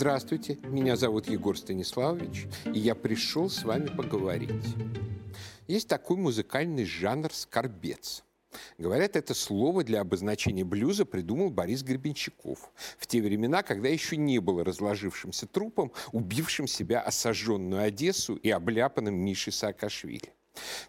Здравствуйте, 0.00 0.56
меня 0.62 0.96
зовут 0.96 1.28
Егор 1.28 1.58
Станиславович, 1.58 2.46
и 2.72 2.78
я 2.78 2.94
пришел 2.94 3.50
с 3.50 3.64
вами 3.64 3.84
поговорить. 3.84 4.74
Есть 5.68 5.88
такой 5.88 6.16
музыкальный 6.16 6.86
жанр 6.86 7.30
«скорбец». 7.34 8.24
Говорят, 8.78 9.14
это 9.14 9.34
слово 9.34 9.84
для 9.84 10.00
обозначения 10.00 10.64
блюза 10.64 11.04
придумал 11.04 11.50
Борис 11.50 11.82
Гребенщиков 11.82 12.72
в 12.96 13.06
те 13.06 13.20
времена, 13.20 13.62
когда 13.62 13.90
еще 13.90 14.16
не 14.16 14.38
было 14.38 14.64
разложившимся 14.64 15.46
трупом, 15.46 15.92
убившим 16.12 16.66
себя 16.66 17.02
осаженную 17.02 17.82
Одессу 17.82 18.36
и 18.36 18.48
обляпанным 18.48 19.16
Мишей 19.16 19.52
Саакашвили. 19.52 20.32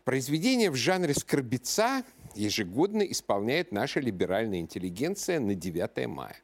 Произведение 0.06 0.72
в 0.72 0.76
жанре 0.76 1.14
скорбеца 1.16 2.06
ежегодно 2.34 3.02
исполняет 3.02 3.74
наша 3.74 4.00
либеральная 4.00 4.62
интеллигенция 4.62 5.42
на 5.42 5.54
9 5.54 6.08
мая. 6.08 6.38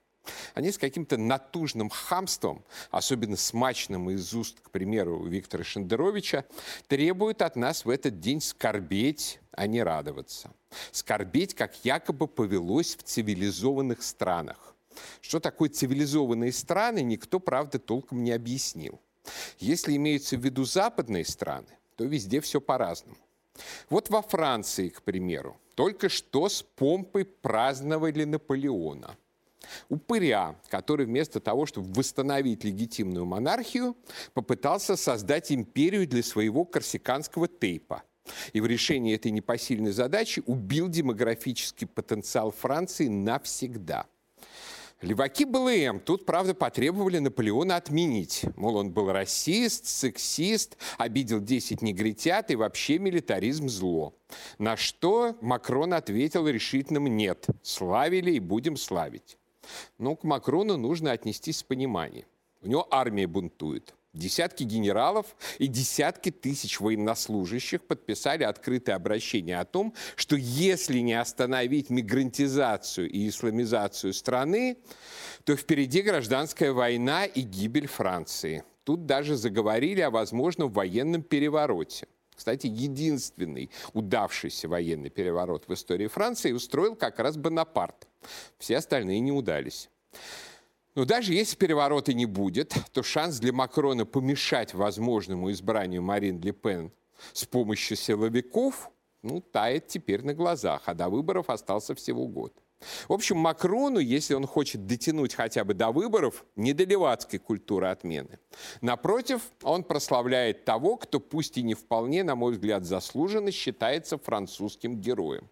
Они 0.53 0.71
с 0.71 0.77
каким-то 0.77 1.17
натужным 1.17 1.89
хамством, 1.89 2.63
особенно 2.91 3.37
смачным 3.37 4.09
из 4.09 4.33
уст, 4.33 4.59
к 4.61 4.69
примеру, 4.69 5.23
Виктора 5.23 5.63
Шендеровича, 5.63 6.45
требуют 6.87 7.41
от 7.41 7.55
нас 7.55 7.85
в 7.85 7.89
этот 7.89 8.19
день 8.19 8.41
скорбеть, 8.41 9.39
а 9.51 9.67
не 9.67 9.83
радоваться. 9.83 10.51
Скорбеть, 10.91 11.53
как 11.53 11.85
якобы 11.85 12.27
повелось 12.27 12.95
в 12.95 13.03
цивилизованных 13.03 14.03
странах. 14.03 14.75
Что 15.21 15.39
такое 15.39 15.69
цивилизованные 15.69 16.51
страны, 16.51 17.03
никто, 17.03 17.39
правда, 17.39 17.79
толком 17.79 18.23
не 18.23 18.31
объяснил. 18.31 18.99
Если 19.59 19.95
имеются 19.95 20.37
в 20.37 20.43
виду 20.43 20.63
западные 20.63 21.25
страны, 21.25 21.67
то 21.95 22.05
везде 22.05 22.41
все 22.41 22.61
по-разному. 22.61 23.17
Вот 23.89 24.09
во 24.09 24.21
Франции, 24.21 24.89
к 24.89 25.01
примеру, 25.01 25.59
только 25.75 26.09
что 26.09 26.47
с 26.47 26.61
помпой 26.61 27.25
праздновали 27.25 28.23
Наполеона– 28.23 29.17
упыря, 29.89 30.55
который 30.69 31.05
вместо 31.05 31.39
того, 31.39 31.65
чтобы 31.65 31.93
восстановить 31.93 32.63
легитимную 32.63 33.25
монархию, 33.25 33.95
попытался 34.33 34.95
создать 34.95 35.51
империю 35.51 36.07
для 36.07 36.23
своего 36.23 36.65
корсиканского 36.65 37.47
тейпа. 37.47 38.03
И 38.53 38.59
в 38.59 38.65
решении 38.65 39.15
этой 39.15 39.31
непосильной 39.31 39.91
задачи 39.91 40.43
убил 40.45 40.89
демографический 40.89 41.87
потенциал 41.87 42.51
Франции 42.51 43.07
навсегда. 43.07 44.05
Леваки 45.01 45.45
БЛМ 45.45 45.99
тут, 45.99 46.25
правда, 46.25 46.55
потребовали 46.55 47.19
Наполеона 47.19 47.75
отменить. 47.75 48.45
Мол, 48.55 48.77
он 48.77 48.89
был 48.89 49.11
расист, 49.11 49.85
сексист, 49.85 50.75
обидел 50.97 51.39
10 51.39 51.83
негритят 51.83 52.49
и 52.49 52.55
вообще 52.55 52.97
милитаризм 52.97 53.69
зло. 53.69 54.15
На 54.57 54.75
что 54.75 55.35
Макрон 55.39 55.93
ответил 55.93 56.47
решительным 56.47 57.05
«нет». 57.15 57.45
Славили 57.61 58.31
и 58.31 58.39
будем 58.39 58.75
славить. 58.75 59.37
Но 59.97 60.15
к 60.15 60.23
Макрону 60.23 60.77
нужно 60.77 61.11
отнестись 61.11 61.57
с 61.57 61.63
пониманием. 61.63 62.25
У 62.61 62.67
него 62.67 62.87
армия 62.91 63.27
бунтует. 63.27 63.93
Десятки 64.13 64.63
генералов 64.63 65.35
и 65.59 65.67
десятки 65.67 66.31
тысяч 66.31 66.79
военнослужащих 66.79 67.83
подписали 67.83 68.43
открытое 68.43 68.95
обращение 68.95 69.59
о 69.59 69.65
том, 69.65 69.93
что 70.15 70.35
если 70.35 70.99
не 70.99 71.13
остановить 71.13 71.91
мигрантизацию 71.91 73.09
и 73.09 73.29
исламизацию 73.29 74.13
страны, 74.13 74.77
то 75.43 75.55
впереди 75.55 76.01
гражданская 76.01 76.73
война 76.73 77.25
и 77.25 77.41
гибель 77.41 77.87
Франции. 77.87 78.63
Тут 78.85 79.05
даже 79.05 79.35
заговорили 79.35 80.01
о 80.01 80.09
возможном 80.09 80.71
военном 80.71 81.21
перевороте. 81.21 82.07
Кстати, 82.37 82.67
единственный 82.67 83.71
удавшийся 83.93 84.69
военный 84.69 85.09
переворот 85.09 85.67
в 85.67 85.73
истории 85.73 86.05
Франции 86.05 86.51
устроил 86.51 86.95
как 86.95 87.17
раз 87.17 87.35
Бонапарт. 87.35 88.07
Все 88.59 88.77
остальные 88.77 89.19
не 89.21 89.31
удались. 89.31 89.89
Но 90.93 91.03
даже 91.03 91.33
если 91.33 91.57
переворота 91.57 92.13
не 92.13 92.27
будет, 92.27 92.75
то 92.93 93.01
шанс 93.01 93.39
для 93.39 93.53
Макрона 93.53 94.05
помешать 94.05 94.75
возможному 94.75 95.51
избранию 95.51 96.03
Марин 96.03 96.39
Ле 96.39 96.51
Пен 96.51 96.91
с 97.33 97.43
помощью 97.45 97.97
силовиков 97.97 98.91
ну, 99.23 99.41
тает 99.41 99.87
теперь 99.87 100.23
на 100.23 100.35
глазах, 100.35 100.83
а 100.85 100.93
до 100.93 101.09
выборов 101.09 101.49
остался 101.49 101.95
всего 101.95 102.27
год. 102.27 102.53
В 103.07 103.13
общем, 103.13 103.37
Макрону, 103.37 103.99
если 103.99 104.35
он 104.35 104.45
хочет 104.45 104.85
дотянуть 104.85 105.33
хотя 105.33 105.63
бы 105.63 105.73
до 105.73 105.91
выборов, 105.91 106.45
не 106.55 106.73
до 106.73 106.83
левацкой 106.83 107.39
культуры 107.39 107.87
отмены. 107.87 108.39
Напротив, 108.81 109.41
он 109.63 109.83
прославляет 109.83 110.63
того, 110.63 110.97
кто 110.97 111.19
пусть 111.19 111.57
и 111.57 111.63
не 111.63 111.73
вполне, 111.73 112.23
на 112.23 112.35
мой 112.35 112.53
взгляд, 112.53 112.85
заслуженно 112.85 113.51
считается 113.51 114.17
французским 114.17 114.99
героем. 114.99 115.49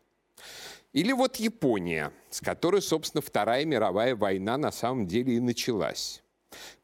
Или 0.93 1.11
вот 1.11 1.37
Япония, 1.37 2.13
с 2.29 2.39
которой, 2.39 2.81
собственно, 2.81 3.21
Вторая 3.21 3.65
мировая 3.65 4.15
война 4.15 4.57
на 4.57 4.71
самом 4.71 5.07
деле 5.07 5.35
и 5.35 5.39
началась. 5.39 6.21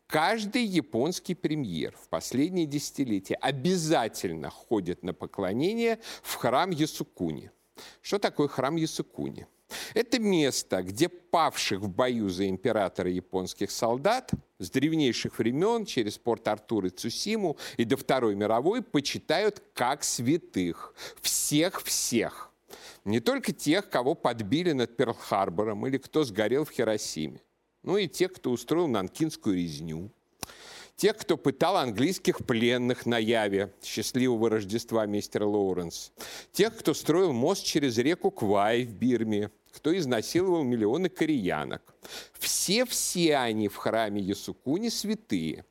Каждый 0.08 0.66
японский 0.66 1.36
премьер 1.36 1.96
в 1.96 2.10
последние 2.10 2.66
десятилетия 2.66 3.36
обязательно 3.36 4.50
ходит 4.50 5.04
на 5.04 5.14
поклонение 5.14 6.00
в 6.22 6.36
храм 6.36 6.72
Ясукуни. 6.72 7.52
Что 8.02 8.20
такое 8.20 8.50
храм 8.50 8.76
Ясукуни? 8.76 9.48
Это 9.94 10.20
место, 10.20 10.82
где 10.84 11.10
павших 11.10 11.82
в 11.82 11.90
бою 11.90 12.30
за 12.30 12.48
императора 12.48 13.10
японских 13.10 13.72
солдат 13.72 14.32
с 14.60 14.70
древнейших 14.70 15.38
времен 15.38 15.86
через 15.86 16.18
порт 16.18 16.48
Артур 16.48 16.86
и 16.86 16.90
Цусиму 16.90 17.58
и 17.78 17.84
до 17.84 17.98
Второй 17.98 18.36
мировой 18.36 18.82
почитают 18.82 19.62
как 19.74 20.04
святых. 20.04 20.94
Всех-всех. 21.22 22.52
Не 23.04 23.20
только 23.20 23.52
тех, 23.52 23.90
кого 23.90 24.16
подбили 24.16 24.72
над 24.72 24.96
Перл-Харбором 24.98 25.88
или 25.88 25.98
кто 25.98 26.24
сгорел 26.24 26.66
в 26.66 26.72
Хиросиме, 26.72 27.42
но 27.84 27.98
и 27.98 28.08
тех, 28.08 28.34
кто 28.34 28.52
устроил 28.52 28.88
нанкинскую 28.88 29.56
резню 29.56 30.12
тех, 31.02 31.18
кто 31.18 31.36
пытал 31.36 31.78
английских 31.78 32.46
пленных 32.46 33.08
на 33.08 33.18
Яве, 33.18 33.74
счастливого 33.82 34.52
Рождества 34.52 35.08
мистера 35.08 35.46
Лоуренс, 35.46 36.12
тех, 36.52 36.78
кто 36.78 36.94
строил 36.94 37.34
мост 37.34 37.66
через 37.66 37.98
реку 37.98 38.30
Квай 38.30 38.84
в 38.84 38.94
Бирме, 38.94 39.50
кто 39.74 39.98
изнасиловал 39.98 40.64
миллионы 40.64 41.10
кореянок. 41.10 41.96
Все-все 42.34 43.38
они 43.38 43.68
в 43.68 43.76
храме 43.76 44.22
Ясукуни 44.22 44.90
святые. 44.90 45.66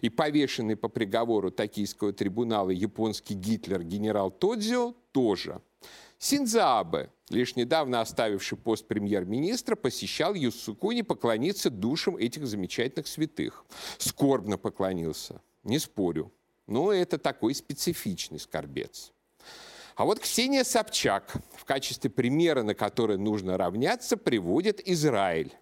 И 0.00 0.10
повешенный 0.10 0.76
по 0.76 0.88
приговору 0.88 1.50
токийского 1.50 2.12
трибунала 2.12 2.70
японский 2.70 3.34
Гитлер 3.34 3.82
генерал 3.82 4.30
Тодзио 4.30 4.94
тоже– 5.12 5.60
Синзаабе, 6.22 7.10
лишь 7.30 7.56
недавно 7.56 8.00
оставивший 8.00 8.56
пост 8.56 8.86
премьер-министра, 8.86 9.74
посещал 9.74 10.34
Юсукуни 10.34 11.02
поклониться 11.02 11.68
душам 11.68 12.16
этих 12.16 12.46
замечательных 12.46 13.08
святых. 13.08 13.64
Скорбно 13.98 14.56
поклонился, 14.56 15.40
не 15.64 15.80
спорю. 15.80 16.30
Но 16.68 16.92
это 16.92 17.18
такой 17.18 17.56
специфичный 17.56 18.38
скорбец. 18.38 19.12
А 19.96 20.04
вот 20.04 20.20
Ксения 20.20 20.64
Собчак 20.64 21.34
в 21.56 21.64
качестве 21.64 22.10
примера, 22.10 22.62
на 22.62 22.74
который 22.74 23.18
нужно 23.18 23.56
равняться, 23.56 24.16
приводит 24.16 24.86
Израиль. 24.88 25.52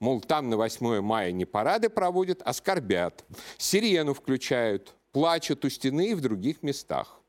Мол, 0.00 0.20
там 0.20 0.48
на 0.50 0.56
8 0.56 1.00
мая 1.00 1.32
не 1.32 1.44
парады 1.44 1.88
проводят, 1.88 2.42
а 2.44 2.52
скорбят. 2.52 3.24
Сирену 3.58 4.14
включают, 4.14 4.94
плачут 5.12 5.64
у 5.64 5.68
стены 5.68 6.10
и 6.10 6.14
в 6.14 6.20
других 6.20 6.62
местах. 6.62 7.20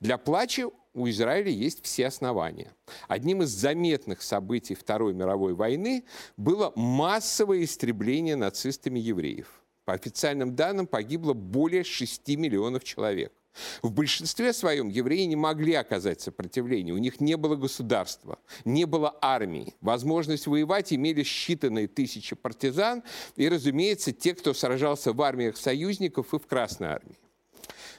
Для 0.00 0.18
плача 0.18 0.70
у 0.94 1.08
Израиля 1.08 1.50
есть 1.50 1.84
все 1.84 2.06
основания. 2.06 2.72
Одним 3.08 3.42
из 3.42 3.50
заметных 3.50 4.22
событий 4.22 4.74
Второй 4.74 5.12
мировой 5.12 5.54
войны 5.54 6.04
было 6.36 6.72
массовое 6.76 7.64
истребление 7.64 8.36
нацистами 8.36 8.98
евреев. 8.98 9.62
По 9.84 9.92
официальным 9.92 10.54
данным 10.54 10.86
погибло 10.86 11.34
более 11.34 11.84
6 11.84 12.28
миллионов 12.36 12.84
человек. 12.84 13.32
В 13.82 13.92
большинстве 13.92 14.52
своем 14.52 14.88
евреи 14.88 15.24
не 15.24 15.36
могли 15.36 15.74
оказать 15.74 16.20
сопротивление. 16.20 16.94
У 16.94 16.98
них 16.98 17.20
не 17.20 17.36
было 17.36 17.56
государства, 17.56 18.38
не 18.64 18.84
было 18.84 19.16
армии. 19.20 19.74
Возможность 19.80 20.46
воевать 20.46 20.92
имели 20.92 21.22
считанные 21.22 21.86
тысячи 21.86 22.34
партизан 22.34 23.02
и, 23.36 23.48
разумеется, 23.48 24.12
те, 24.12 24.34
кто 24.34 24.54
сражался 24.54 25.12
в 25.12 25.22
армиях 25.22 25.56
союзников 25.56 26.34
и 26.34 26.38
в 26.38 26.46
Красной 26.46 26.88
армии. 26.88 27.16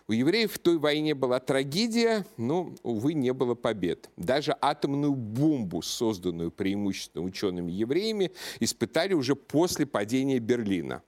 У 0.08 0.12
евреев 0.12 0.54
в 0.54 0.60
той 0.60 0.78
войне 0.78 1.16
была 1.16 1.40
трагедия, 1.40 2.28
но, 2.38 2.76
увы, 2.84 3.16
не 3.16 3.34
было 3.34 3.56
побед. 3.56 4.12
Даже 4.18 4.56
атомную 4.62 5.16
бомбу, 5.16 5.82
созданную 5.82 6.52
преимущественно 6.52 7.24
учеными-евреями, 7.24 8.32
испытали 8.60 9.16
уже 9.16 9.36
после 9.36 9.88
падения 9.88 10.38
Берлина. 10.38 11.02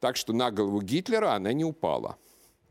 Так 0.00 0.16
что 0.16 0.32
на 0.32 0.50
голову 0.50 0.80
Гитлера 0.80 1.34
она 1.34 1.52
не 1.52 1.64
упала. 1.64 2.16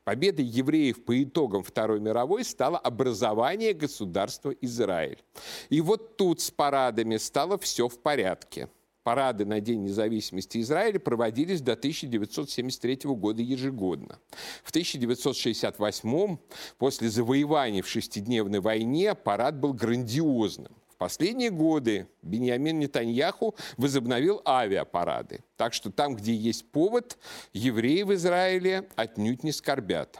Победой 0.07 0.45
евреев 0.45 1.03
по 1.03 1.21
итогам 1.21 1.63
Второй 1.63 1.99
мировой 1.99 2.45
стало 2.45 2.77
образование 2.77 3.73
государства 3.73 4.51
Израиль. 4.61 5.21
И 5.67 5.81
вот 5.81 6.15
тут 6.15 6.39
с 6.39 6.49
парадами 6.49 7.17
стало 7.17 7.57
все 7.57 7.89
в 7.89 7.99
порядке– 7.99 8.69
парады 9.07 9.45
на 9.45 9.61
День 9.61 9.83
независимости 9.83 10.59
Израиля 10.59 10.99
проводились 10.99 11.61
до 11.61 11.73
1973 11.73 12.99
года 13.03 13.41
ежегодно. 13.41 14.19
В 14.63 14.69
1968 14.69 16.37
после 16.77 17.09
завоевания 17.09 17.81
в 17.81 17.87
шестидневной 17.87 18.59
войне 18.59 19.15
парад 19.15 19.59
был 19.59 19.73
грандиозным. 19.73 20.73
Последние 20.97 21.51
годы 21.51 22.07
Беньямин 22.23 22.79
Нетаньяху 22.79 23.55
возобновил 23.77 24.41
авиапарады. 24.45 25.43
Так 25.55 25.73
что 25.73 25.91
там, 25.91 26.15
где 26.15 26.33
есть 26.33 26.71
повод, 26.71 27.19
евреи 27.53 28.01
в 28.01 28.15
Израиле 28.15 28.89
отнюдь 28.95 29.43
не 29.43 29.51
скорбят. 29.51 30.19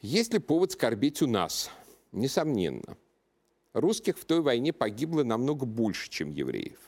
Есть 0.00 0.32
ли 0.32 0.40
повод 0.40 0.72
скорбеть 0.72 1.22
у 1.22 1.28
нас? 1.28 1.70
Несомненно. 2.10 2.96
Русских 3.72 4.18
в 4.18 4.24
той 4.24 4.40
войне 4.40 4.72
погибло 4.72 5.22
намного 5.22 5.64
больше, 5.64 6.10
чем 6.10 6.30
евреев. 6.30 6.78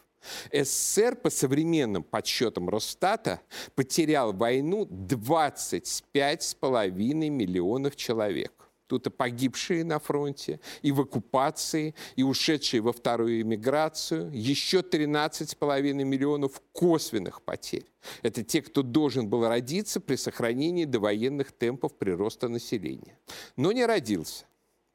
СССР 0.53 1.15
по 1.17 1.31
современным 1.31 2.03
подсчетам 2.03 2.69
Росстата 2.69 3.41
потерял 3.77 4.33
войну 4.33 4.85
25,5 4.85 7.31
миллионов 7.31 7.95
человек. 7.95 8.66
Тут 8.87 9.07
и 9.09 9.11
погибшие 9.11 9.85
на 9.85 9.99
фронте, 9.99 10.61
и 10.83 10.93
в 10.93 11.01
оккупации, 11.01 11.95
и 12.15 12.23
ушедшие 12.23 12.81
во 12.81 12.93
вторую 12.93 13.41
эмиграцию. 13.41 14.31
Еще 14.33 14.81
13,5 14.81 15.93
миллионов 16.05 16.63
косвенных 16.73 17.43
потерь. 17.43 17.87
Это 18.23 18.45
те, 18.45 18.63
кто 18.63 18.83
должен 18.83 19.29
был 19.29 19.47
родиться 19.49 20.01
при 20.01 20.17
сохранении 20.17 20.85
довоенных 20.85 21.53
темпов 21.53 21.95
прироста 21.99 22.49
населения. 22.49 23.19
Но 23.57 23.73
не 23.73 23.85
родился. 23.85 24.47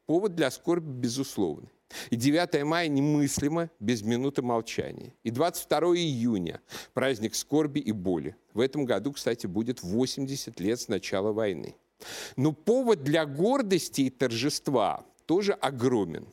Повод 0.05 0.35
для 0.35 0.51
скорби 0.51 0.91
безусловный. 0.91 1.69
И 2.09 2.15
9 2.15 2.63
мая 2.63 2.88
немыслимо 2.88 3.69
без 3.79 4.01
минуты 4.01 4.41
молчания. 4.41 5.13
И 5.23 5.31
22 5.31 5.79
июня– 5.97 6.61
праздник 6.93 7.35
скорби 7.35 7.79
и 7.79 7.91
боли. 7.91 8.35
В 8.53 8.61
этом 8.61 8.85
году, 8.85 9.11
кстати, 9.11 9.47
будет 9.47 9.83
80 9.83 10.59
лет 10.59 10.79
с 10.79 10.88
начала 10.88 11.33
войны. 11.33 11.75
Но 12.36 12.51
повод 12.51 13.03
для 13.03 13.25
гордости 13.25 14.01
и 14.01 14.09
торжества 14.09 15.06
тоже 15.25 15.53
огромен. 15.53 16.27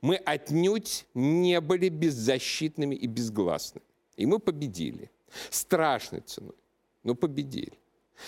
Мы 0.00 0.16
отнюдь 0.16 1.06
не 1.14 1.60
были 1.60 1.88
беззащитными 1.88 2.94
и 2.94 3.06
безгласными. 3.06 3.84
И 4.16 4.26
мы 4.26 4.38
победили. 4.38 5.10
Страшной 5.50 6.20
ценой, 6.22 6.56
но 7.02 7.14
победили. 7.14 7.78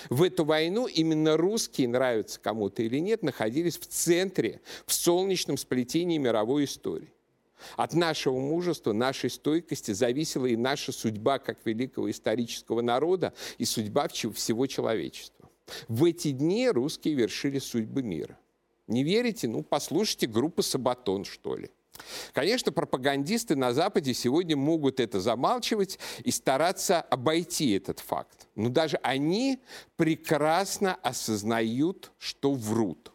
В 0.09 0.23
эту 0.23 0.45
войну 0.45 0.87
именно 0.87 1.37
русские, 1.37 1.89
нравятся 1.89 2.41
кому-то 2.41 2.83
или 2.83 2.99
нет, 2.99 3.23
находились 3.23 3.79
в 3.79 3.87
центре, 3.87 4.61
в 4.87 4.93
солнечном 4.93 5.57
сплетении 5.57 6.19
мировой 6.19 6.65
истории. 6.65 7.13
От 7.77 7.95
нашего 7.95 8.39
мужества, 8.39 8.93
нашей 8.93 9.31
стойкости 9.31 9.93
зависела 9.93 10.47
и 10.47 10.57
наша 10.57 10.93
судьба 10.93 11.39
как 11.39 11.59
великого 11.65 12.11
исторического 12.11 12.81
народа, 12.81 13.33
и 13.59 13.65
судьба 13.65 14.09
всего 14.09 14.67
человечества. 14.67 15.42
В 15.89 16.05
эти 16.05 16.31
дни 16.33 16.69
русские 16.69 17.15
вершили 17.15 17.59
судьбы 17.59 18.03
мира. 18.03 18.39
Не 18.87 19.05
верите? 19.05 19.49
Ну, 19.49 19.63
послушайте 19.63 20.27
группу 20.27 20.63
«Сабатон», 20.63 21.25
что 21.25 21.57
ли. 21.57 21.71
Конечно, 22.33 22.73
пропагандисты 22.73 23.55
на 23.55 23.73
Западе 23.73 24.15
сегодня 24.15 24.57
могут 24.57 24.99
это 24.99 25.21
замалчивать 25.21 25.99
и 26.25 26.31
стараться 26.31 27.01
обойти 27.01 27.73
этот 27.73 28.01
факт. 28.01 28.49
Но 28.55 28.71
даже 28.71 28.97
они 29.03 29.61
прекрасно 29.97 30.95
осознают, 30.95 32.13
что 32.19 32.53
врут. 32.53 33.12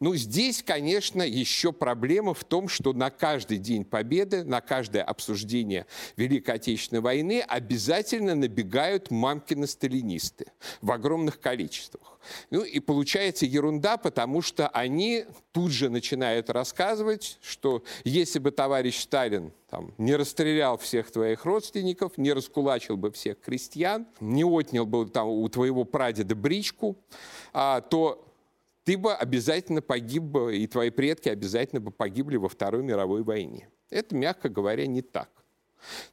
Ну, 0.00 0.14
здесь, 0.14 0.62
конечно, 0.62 1.22
еще 1.22 1.72
проблема 1.72 2.34
в 2.34 2.44
том, 2.44 2.68
что 2.68 2.92
на 2.92 3.10
каждый 3.10 3.58
День 3.58 3.84
Победы, 3.84 4.44
на 4.44 4.60
каждое 4.60 5.02
обсуждение 5.02 5.86
Великой 6.16 6.56
Отечественной 6.56 7.02
войны 7.02 7.40
обязательно 7.40 8.34
набегают 8.34 9.10
мамкины-сталинисты 9.10 10.46
в 10.80 10.90
огромных 10.90 11.40
количествах. 11.40 12.16
Ну 12.50 12.62
и 12.62 12.80
получается 12.80 13.46
ерунда, 13.46 13.96
потому 13.96 14.42
что 14.42 14.68
они 14.68 15.24
тут 15.52 15.70
же 15.70 15.90
начинают 15.90 16.50
рассказывать, 16.50 17.38
что 17.42 17.82
если 18.04 18.38
бы 18.38 18.50
товарищ 18.50 19.00
Сталин 19.00 19.52
там, 19.70 19.92
не 19.98 20.14
расстрелял 20.16 20.78
всех 20.78 21.10
твоих 21.10 21.44
родственников, 21.44 22.18
не 22.18 22.32
раскулачил 22.32 22.96
бы 22.96 23.10
всех 23.10 23.40
крестьян, 23.40 24.06
не 24.20 24.44
отнял 24.44 24.86
бы 24.86 25.06
там, 25.06 25.28
у 25.28 25.48
твоего 25.48 25.84
прадеда 25.84 26.34
бричку, 26.34 26.96
а, 27.52 27.80
то 27.80 28.25
ты 28.86 28.96
бы 28.96 29.12
обязательно 29.12 29.82
погиб 29.82 30.22
бы, 30.22 30.56
и 30.56 30.68
твои 30.68 30.90
предки 30.90 31.28
обязательно 31.28 31.80
бы 31.80 31.90
погибли 31.90 32.36
во 32.36 32.48
Второй 32.48 32.84
мировой 32.84 33.24
войне. 33.24 33.68
Это, 33.90 34.14
мягко 34.14 34.48
говоря, 34.48 34.86
не 34.86 35.02
так. 35.02 35.28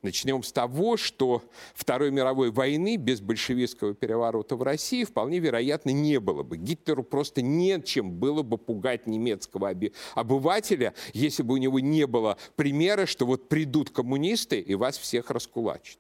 Начнем 0.02 0.42
с 0.42 0.52
того, 0.52 0.98
что 0.98 1.44
Второй 1.76 2.10
мировой 2.10 2.50
войны 2.50 2.98
без 2.98 3.22
большевистского 3.22 3.94
переворота 3.94 4.56
в 4.56 4.64
России 4.64 5.04
вполне 5.04 5.38
вероятно 5.38 5.92
не 5.92 6.20
было 6.20 6.42
бы. 6.42 6.58
Гитлеру 6.58 7.04
просто 7.04 7.44
нечем 7.44 8.12
было 8.12 8.42
бы 8.42 8.58
пугать 8.58 9.06
немецкого 9.06 9.72
обывателя, 10.16 10.96
если 11.14 11.44
бы 11.44 11.54
у 11.54 11.58
него 11.58 11.80
не 11.80 12.08
было 12.08 12.40
примера, 12.56 13.06
что 13.06 13.28
вот 13.28 13.50
придут 13.50 13.92
коммунисты 13.92 14.60
и 14.60 14.74
вас 14.74 14.98
всех 14.98 15.30
раскулачат. 15.30 16.00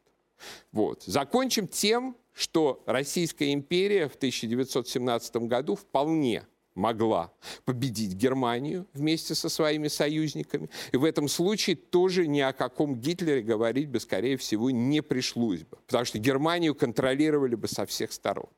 Вот. 0.71 1.03
Закончим 1.03 1.67
тем, 1.67 2.17
что 2.33 2.81
Российская 2.87 3.53
империя 3.53 4.09
в 4.09 4.15
1917 4.15 5.35
году 5.35 5.75
вполне 5.75 6.47
могла 6.75 7.31
победить 7.65 8.13
Германию 8.13 8.87
вместе 8.93 9.35
со 9.35 9.49
своими 9.49 9.87
союзниками. 9.87 10.69
И 10.91 10.97
в 10.97 11.03
этом 11.03 11.27
случае 11.27 11.75
тоже 11.75 12.27
ни 12.27 12.39
о 12.39 12.53
каком 12.53 12.95
Гитлере 12.95 13.41
говорить 13.41 13.89
бы, 13.89 13.99
скорее 13.99 14.37
всего, 14.37 14.69
не 14.71 15.01
пришлось 15.01 15.61
бы, 15.61 15.77
потому 15.85 16.05
что 16.05 16.19
Германию 16.19 16.75
контролировали 16.75 17.55
бы 17.55 17.67
со 17.67 17.85
всех 17.85 18.11
сторон. 18.11 18.49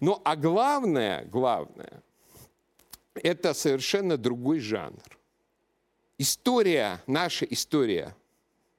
Но 0.00 0.20
а 0.24 0.36
главное, 0.36 1.24
главное, 1.26 2.02
это 3.14 3.54
совершенно 3.54 4.16
другой 4.16 4.60
жанр. 4.60 5.02
История, 6.18 7.00
наша 7.06 7.44
история 7.44 8.16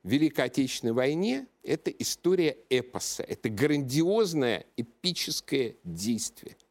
Великой 0.03 0.45
Отечественной 0.45 0.94
войне– 0.94 1.47
это 1.63 1.89
история 1.92 2.57
эпоса, 2.69 3.24
это 3.24 3.50
грандиозное 3.50 4.65
эпическое 4.75 5.75
действие– 5.83 6.57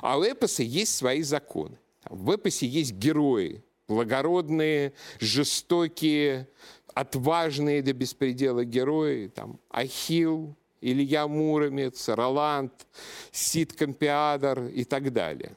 а 0.00 0.18
у 0.18 0.24
эпоса 0.24 0.62
есть 0.62 0.96
свои 0.96 1.22
законы. 1.22 1.78
В 2.08 2.30
эпосе 2.30 2.66
есть 2.66 2.92
герои, 2.92 3.64
благородные, 3.88 4.92
жестокие, 5.20 6.48
отважные 6.94 7.82
до 7.82 7.92
беспредела 7.92 8.64
герои, 8.64 9.28
там, 9.28 9.58
Ахилл, 9.70 10.54
Илья 10.80 11.26
Муромец, 11.26 12.08
Роланд, 12.08 12.72
Сид 13.32 13.72
Компиадор 13.72 14.66
и 14.66 14.84
так 14.84 15.12
далее. 15.12 15.56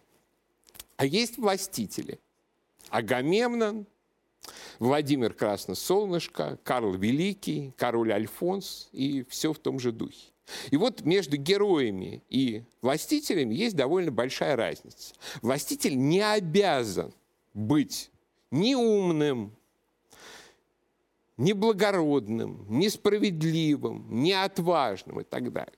А 0.98 1.06
есть 1.06 1.38
властители. 1.38 2.20
Агамемнон, 2.90 3.86
Владимир 4.80 5.34
Красносолнышко, 5.34 6.58
Карл 6.64 6.94
Великий, 6.94 7.74
король 7.78 8.12
Альфонс 8.12 8.90
и 8.92 9.24
все 9.30 9.54
в 9.54 9.60
том 9.60 9.80
же 9.80 9.92
духе. 9.92 10.32
И 10.72 10.78
вот 10.78 11.02
между 11.02 11.38
героями 11.38 12.24
и 12.30 12.64
властителями 12.82 13.54
есть 13.54 13.76
довольно 13.76 14.12
большая 14.12 14.56
разница. 14.56 15.14
Властитель 15.42 15.98
не 15.98 16.22
обязан 16.22 17.14
быть 17.54 18.12
ни 18.52 18.74
умным, 18.76 19.56
ни 21.38 21.54
благородным, 21.54 22.66
ни 22.70 22.88
справедливым, 22.88 24.08
ни 24.10 24.32
отважным 24.32 25.22
и 25.22 25.24
так 25.24 25.52
далее. 25.52 25.74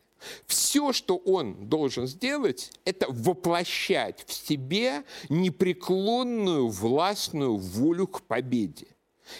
Все, 0.45 0.93
что 0.93 1.17
он 1.17 1.67
должен 1.67 2.07
сделать, 2.07 2.71
это 2.85 3.07
воплощать 3.09 4.23
в 4.27 4.33
себе 4.33 5.03
непреклонную 5.29 6.67
властную 6.67 7.57
волю 7.57 8.07
к 8.07 8.21
победе. 8.21 8.87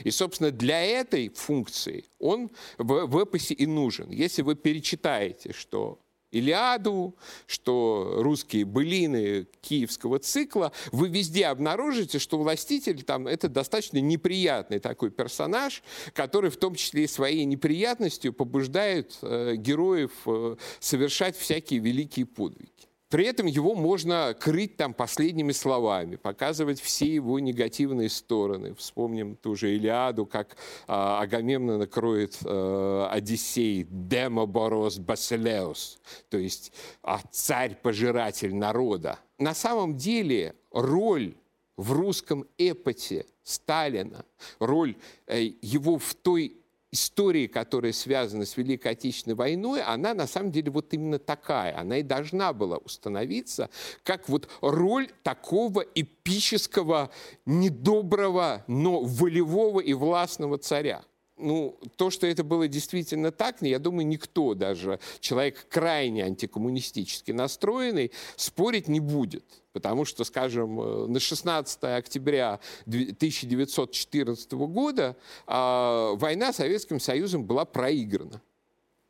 И, 0.04 0.12
собственно, 0.12 0.52
для 0.52 0.82
этой 0.82 1.30
функции 1.30 2.06
он 2.20 2.52
в, 2.78 3.06
в 3.06 3.24
эпосе 3.24 3.54
и 3.54 3.66
нужен. 3.66 4.10
Если 4.10 4.42
вы 4.42 4.56
перечитаете, 4.56 5.54
что 5.54 6.00
Илиаду, 6.32 7.16
что 7.46 8.16
русские 8.18 8.66
былины 8.66 9.48
киевского 9.62 10.20
цикла, 10.20 10.72
вы 10.92 11.10
везде 11.10 11.48
обнаружите, 11.48 12.20
что 12.20 12.38
властитель 12.38 13.04
там 13.04 13.28
это 13.28 13.50
достаточно 13.50 14.00
неприятный 14.00 14.80
такой 14.80 15.12
персонаж, 15.12 15.84
который 16.14 16.50
в 16.50 16.58
том 16.58 16.76
числе 16.76 17.04
и 17.04 17.08
своей 17.08 17.44
неприятностью 17.44 18.34
побуждает 18.34 19.18
э, 19.22 19.56
героев 19.58 20.12
э, 20.26 20.56
совершать 20.80 21.36
всякие 21.36 21.80
великие 21.82 22.26
подвиги. 22.26 22.91
При 23.12 23.25
этом 23.25 23.46
его 23.46 23.75
можно 23.75 24.34
крыть 24.39 24.77
там 24.77 24.94
последними 24.94 25.51
словами, 25.51 26.15
показывать 26.15 26.80
все 26.80 27.13
его 27.13 27.39
негативные 27.39 28.08
стороны. 28.08 28.74
Вспомним 28.75 29.36
ту 29.36 29.53
же 29.53 29.75
Илиаду, 29.75 30.25
как 30.25 30.56
а, 30.88 31.20
Агамемнон 31.22 31.80
накроет 31.80 32.38
а, 32.46 33.10
Одиссей 33.12 33.86
«Демоборос 33.89 34.98
Басилеус», 34.98 36.00
то 36.30 36.38
есть 36.38 36.72
а, 37.03 37.20
царь-пожиратель 37.30 38.56
народа. 38.56 39.20
На 39.38 39.53
самом 39.53 39.98
деле 39.98 40.56
роль 40.72 41.36
в 41.75 41.91
русском 41.91 42.48
эпоте 42.58 43.25
Сталина, 43.44 44.24
роль 44.60 44.96
э, 45.27 45.51
его 45.62 45.98
в 45.98 46.13
той 46.13 46.61
истории, 46.92 47.48
которая 47.48 47.94
связана 47.94 48.46
с 48.46 48.58
Великой 48.58 48.94
Отечественной 48.94 49.36
войной, 49.36 49.82
она 49.82 50.14
на 50.14 50.28
самом 50.28 50.52
деле 50.52 50.72
вот 50.72 50.94
именно 50.94 51.20
такая. 51.20 51.78
Она 51.78 51.98
и 51.98 52.04
должна 52.04 52.54
была 52.54 52.78
установиться 52.78 53.70
как 54.04 54.28
вот 54.28 54.50
роль 54.62 55.10
такого 55.24 55.82
эпического, 55.96 57.12
недоброго, 57.46 58.64
но 58.68 59.02
волевого 59.02 59.80
и 59.80 59.94
властного 59.94 60.58
царя 60.58 61.04
ну, 61.42 61.80
то, 61.96 62.10
что 62.10 62.28
это 62.28 62.44
было 62.44 62.68
действительно 62.68 63.32
так, 63.32 63.62
я 63.62 63.80
думаю, 63.80 64.08
никто 64.08 64.54
даже, 64.54 65.00
человек 65.20 65.68
крайне 65.70 66.26
антикоммунистически 66.26 67.32
настроенный, 67.32 68.12
спорить 68.36 68.88
не 68.88 69.00
будет. 69.00 69.44
Потому 69.74 70.04
что, 70.06 70.24
скажем, 70.24 70.80
э, 70.82 71.08
на 71.08 71.20
16 71.20 71.84
октября 71.84 72.60
1914 72.86 74.52
года 74.52 75.16
э, 75.48 76.12
война 76.16 76.52
Советским 76.52 77.00
Союзом 77.00 77.46
была 77.46 77.66
проиграна 77.66 78.42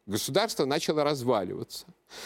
государство 0.06 0.66
начало 0.66 1.04
разваливаться. 1.04 1.86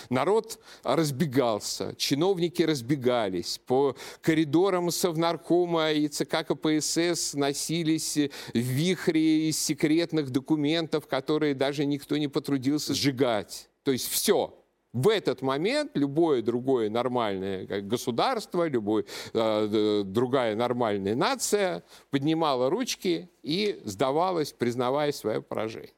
Народ 0.10 0.60
разбегался, 0.84 1.94
чиновники 1.96 2.64
разбегались, 2.64 3.60
по 3.66 3.96
коридорам 4.22 4.90
Совнаркома 4.90 5.92
и 5.92 6.08
ЦК 6.08 6.46
КПСС 6.48 7.34
носились 7.36 8.18
вихри 8.54 9.50
из 9.50 9.60
секретных 9.60 10.32
документов, 10.32 11.08
которые 11.08 11.54
даже 11.54 11.86
никто 11.86 12.18
не 12.18 12.28
потрудился 12.28 12.94
сжигать. 12.96 13.70
То 13.84 13.92
есть 13.92 14.10
все, 14.10 14.58
в 14.96 15.10
этот 15.10 15.42
момент 15.42 15.92
любое 15.94 16.42
другое 16.42 16.90
нормальное 16.90 17.66
государство, 17.82 18.66
любая 18.68 19.04
э, 19.34 20.04
другая 20.06 20.56
нормальная 20.56 21.16
нация 21.16 21.84
поднимала 22.10 22.70
ручки 22.70 23.30
и 23.44 23.82
сдавалась, 23.84 24.54
признавая 24.54 25.12
свое 25.12 25.42
поражение. 25.42 25.92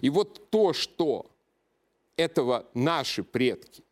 И 0.00 0.10
вот 0.10 0.50
то, 0.50 0.72
что 0.72 1.30
этого 2.16 2.66
наши 2.74 3.22
предки 3.22 3.82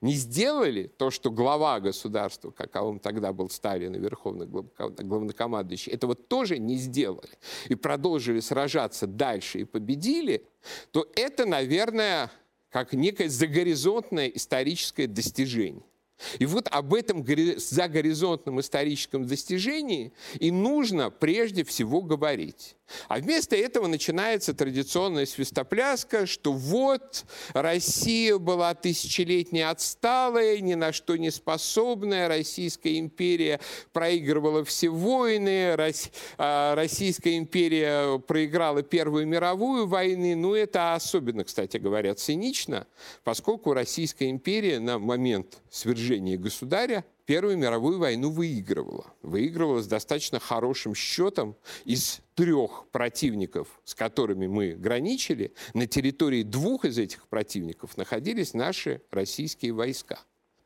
не 0.00 0.14
сделали, 0.14 0.86
то, 0.96 1.10
что 1.10 1.30
глава 1.30 1.80
государства, 1.80 2.50
каковым 2.50 3.00
тогда 3.00 3.32
был 3.32 3.50
Сталин 3.50 3.94
и 3.94 3.98
верховный 3.98 4.46
главнокомандующий, 4.46 5.92
этого 5.92 6.14
тоже 6.14 6.58
не 6.58 6.76
сделали 6.76 7.38
и 7.68 7.74
продолжили 7.74 8.40
сражаться 8.40 9.06
дальше 9.06 9.60
и 9.60 9.64
победили, 9.64 10.46
то 10.92 11.06
это, 11.16 11.46
наверное, 11.46 12.30
как 12.70 12.92
некое 12.92 13.28
загоризонтное 13.28 14.28
историческое 14.28 15.08
достижение. 15.08 15.82
И 16.38 16.46
вот 16.46 16.68
об 16.70 16.94
этом 16.94 17.24
загоризонтном 17.56 18.60
историческом 18.60 19.26
достижении 19.26 20.12
и 20.38 20.50
нужно 20.50 21.10
прежде 21.10 21.64
всего 21.64 22.02
говорить. 22.02 22.76
А 23.08 23.18
вместо 23.18 23.56
этого 23.56 23.86
начинается 23.86 24.54
традиционная 24.54 25.26
свистопляска, 25.26 26.26
что 26.26 26.52
вот 26.52 27.24
Россия 27.52 28.38
была 28.38 28.74
тысячелетне 28.74 29.68
отсталая, 29.68 30.58
ни 30.60 30.74
на 30.74 30.92
что 30.92 31.16
не 31.16 31.30
способная, 31.30 32.28
Российская 32.28 32.98
империя 32.98 33.60
проигрывала 33.92 34.64
все 34.64 34.88
войны, 34.88 35.76
а, 36.38 36.74
Российская 36.74 37.36
империя 37.36 38.18
проиграла 38.18 38.82
Первую 38.82 39.26
мировую 39.26 39.86
войну. 39.86 40.36
Ну, 40.36 40.54
это 40.54 40.94
особенно, 40.94 41.44
кстати 41.44 41.76
говоря, 41.76 42.14
цинично, 42.14 42.86
поскольку 43.24 43.72
Российская 43.72 44.30
империя 44.30 44.80
на 44.80 44.98
момент 44.98 45.58
свержения 45.70 46.38
государя 46.38 47.04
Первую 47.28 47.58
мировую 47.58 47.98
войну 47.98 48.30
выигрывала. 48.30 49.12
Выигрывала 49.20 49.82
с 49.82 49.86
достаточно 49.86 50.40
хорошим 50.40 50.94
счетом 50.94 51.56
из 51.84 52.22
трех 52.34 52.86
противников, 52.90 53.82
с 53.84 53.94
которыми 53.94 54.46
мы 54.46 54.72
граничили. 54.72 55.52
На 55.74 55.86
территории 55.86 56.42
двух 56.42 56.86
из 56.86 56.96
этих 56.96 57.28
противников 57.28 57.98
находились 57.98 58.54
наши 58.54 59.02
российские 59.10 59.74
войска. 59.74 60.20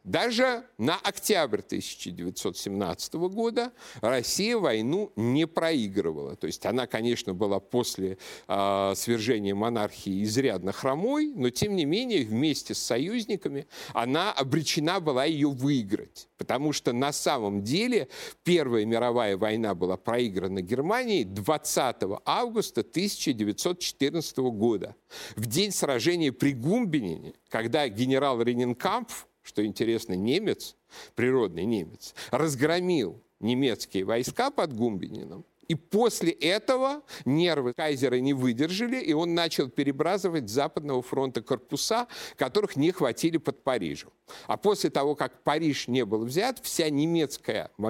Даже 0.04 0.64
на 0.78 0.97
октябрь 0.97 1.61
1917 1.61 3.14
года 3.14 3.73
Россия 4.00 4.56
войну 4.56 5.12
не 5.14 5.47
проигрывала. 5.47 6.35
То 6.35 6.49
есть 6.49 6.66
она, 6.66 6.88
конечно, 6.88 7.35
была 7.35 7.61
после 7.61 8.18
э, 8.49 8.92
свержения 8.97 9.54
монархии 9.54 10.25
изрядно 10.25 10.73
хромой, 10.73 11.32
но 11.35 11.50
тем 11.50 11.76
не 11.76 11.85
менее 11.85 12.25
вместе 12.25 12.75
с 12.75 12.78
союзниками 12.78 13.66
она 13.92 14.32
обречена 14.32 14.99
была 14.99 15.25
ее 15.25 15.49
выиграть. 15.49 16.28
Потому 16.37 16.73
что 16.73 16.92
на 16.92 17.12
самом 17.12 17.62
деле 17.62 18.09
Первая 18.42 18.85
мировая 18.85 19.37
война 19.37 19.76
была 19.76 19.97
проиграна 19.97 20.62
Германией 20.62 21.23
20 21.23 21.97
августа 22.25 22.80
1914 22.80 24.38
года. 24.38 24.97
В 25.37 25.47
день 25.47 25.71
сражения 25.71 26.32
при 26.32 26.52
Гумбинине, 26.52 27.35
когда 27.49 27.87
генерал 27.87 28.42
Ренинкампф 28.42 29.28
что 29.42 29.64
интересно, 29.64 30.14
немец, 30.14 30.76
природный 31.14 31.64
немец, 31.64 32.14
разгромил 32.30 33.20
немецкие 33.40 34.04
войска 34.04 34.50
под 34.50 34.75
Гумбинином, 34.75 35.44
и 35.68 35.75
после 35.75 36.32
этого 36.32 37.02
нервы 37.25 37.72
кайзера 37.72 38.16
не 38.16 38.34
выдержали, 38.34 39.00
и 39.00 39.12
он 39.12 39.34
начал 39.34 39.68
перебразывать 39.68 40.49
с 40.49 40.52
Западного 40.52 41.00
фронта 41.02 41.40
корпуса, 41.40 42.08
которых 42.37 42.76
не 42.76 42.90
хватили 42.90 43.38
под 43.38 43.62
Парижем. 43.62 44.11
А 44.46 44.56
после 44.56 44.90
того, 44.90 45.14
как 45.14 45.42
Париж 45.42 45.88
не 45.88 46.04
был 46.04 46.25
взят, 46.25 46.58
вся 46.62 46.90
немецкая 46.90 47.70
э, 47.78 47.82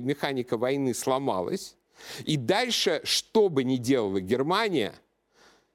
механика 0.00 0.56
войны 0.58 0.92
сломалась. 0.92 1.76
И 2.24 2.36
дальше, 2.36 3.00
что 3.04 3.48
бы 3.48 3.64
ни 3.64 3.76
делала 3.76 4.20
Германия– 4.20 4.94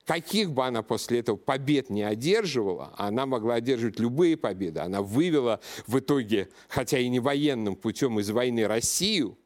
каких 0.08 0.54
бы 0.54 0.66
она 0.66 0.82
после 0.82 1.20
этого 1.20 1.36
побед 1.36 1.90
не 1.90 2.02
одерживала, 2.02 2.94
она 2.98 3.26
могла 3.26 3.56
одерживать 3.56 4.00
любые 4.00 4.38
победы. 4.38 4.80
Она 4.80 5.02
вывела 5.02 5.60
в 5.86 6.00
итоге, 6.00 6.50
хотя 6.70 6.98
и 6.98 7.10
не 7.10 7.20
военным 7.20 7.76
путем 7.76 8.18
из 8.20 8.32
войны 8.32 8.66
Россию, 8.66 9.38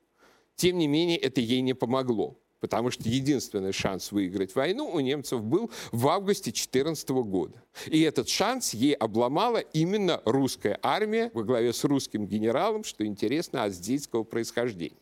тем 0.55 0.77
не 0.77 0.87
менее 0.87 1.17
это 1.17 1.41
ей 1.41 1.61
не 1.61 1.73
помогло. 1.73 2.37
Потому 2.59 2.91
что 2.91 3.09
единственный 3.09 3.71
шанс 3.71 4.11
выиграть 4.11 4.53
войну 4.53 4.87
у 4.87 4.99
немцев 4.99 5.41
был 5.43 5.71
в 5.91 6.07
августе 6.07 6.51
2014 6.51 7.09
года. 7.09 7.63
И 7.87 7.99
этот 8.01 8.29
шанс 8.29 8.75
ей 8.75 8.93
обломала 8.93 9.57
именно 9.57 10.21
русская 10.25 10.77
армия 10.83 11.31
во 11.33 11.43
главе 11.43 11.73
с 11.73 11.83
русским 11.83 12.27
генералом, 12.27 12.83
что 12.83 13.03
интересно, 13.03 13.63
аздейского 13.63 14.23
происхождения. 14.23 14.99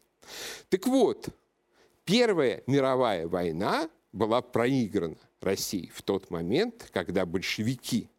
Так 0.69 0.87
вот, 0.87 1.27
Первая 2.05 2.63
мировая 2.65 3.27
война 3.27 3.89
была 4.13 4.41
проиграна 4.41 5.17
России 5.41 5.91
в 5.93 6.01
тот 6.01 6.29
момент, 6.29 6.89
когда 6.91 7.25
большевики, 7.25 8.09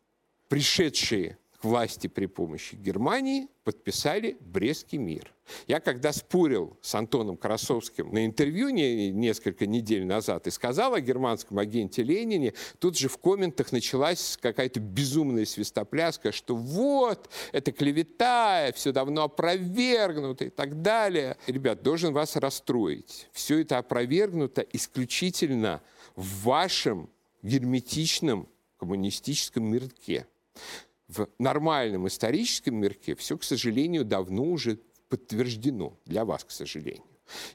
пришедшие 0.49 1.39
к 1.61 1.65
власти 1.65 2.07
при 2.07 2.27
помощи 2.27 2.75
Германии, 2.75 3.49
подписали 3.65 4.39
Брестский 4.41 4.99
мир. 4.99 5.33
Я 5.67 5.81
когда 5.81 6.13
спорил 6.13 6.79
с 6.81 6.95
Антоном 6.95 7.37
Красовским 7.37 8.13
на 8.13 8.25
интервью 8.25 8.71
не, 8.71 9.11
несколько 9.11 9.67
недель 9.67 10.07
назад 10.07 10.47
и 10.47 10.51
сказал 10.51 10.95
о 10.95 11.01
германском 11.01 11.59
агенте 11.59 12.03
Ленине, 12.03 12.55
тут 12.79 12.97
же 12.97 13.09
в 13.09 13.19
комментах 13.19 13.73
началась 13.73 14.39
какая-то 14.41 14.81
безумная 14.81 15.45
свистопляска, 15.45 16.33
что 16.33 16.57
вот, 16.57 17.29
это 17.53 17.73
клевета, 17.73 18.71
все 18.75 18.93
давно 18.93 19.25
опровергнуто 19.25 20.47
и 20.47 20.51
так 20.51 20.81
далее. 20.81 21.37
Ребят, 21.47 21.83
должен 21.83 22.15
вас 22.15 22.37
расстроить. 22.37 23.29
Все 23.33 23.61
это 23.61 23.79
опровергнуто 23.79 24.63
исключительно 24.73 25.83
в 26.17 26.45
вашем 26.45 27.09
герметичном 27.43 28.49
коммунистическом 28.79 29.65
мирке. 29.65 30.27
В 31.09 31.29
нормальном 31.39 32.07
историческом 32.07 32.77
мирке 32.77 33.15
все, 33.15 33.37
к 33.37 33.43
сожалению, 33.43 34.05
давно 34.05 34.45
уже 34.45 34.79
подтверждено. 35.09 35.97
Для 36.07 36.25
вас, 36.25 36.45
к 36.45 36.51
сожалению. 36.51 37.05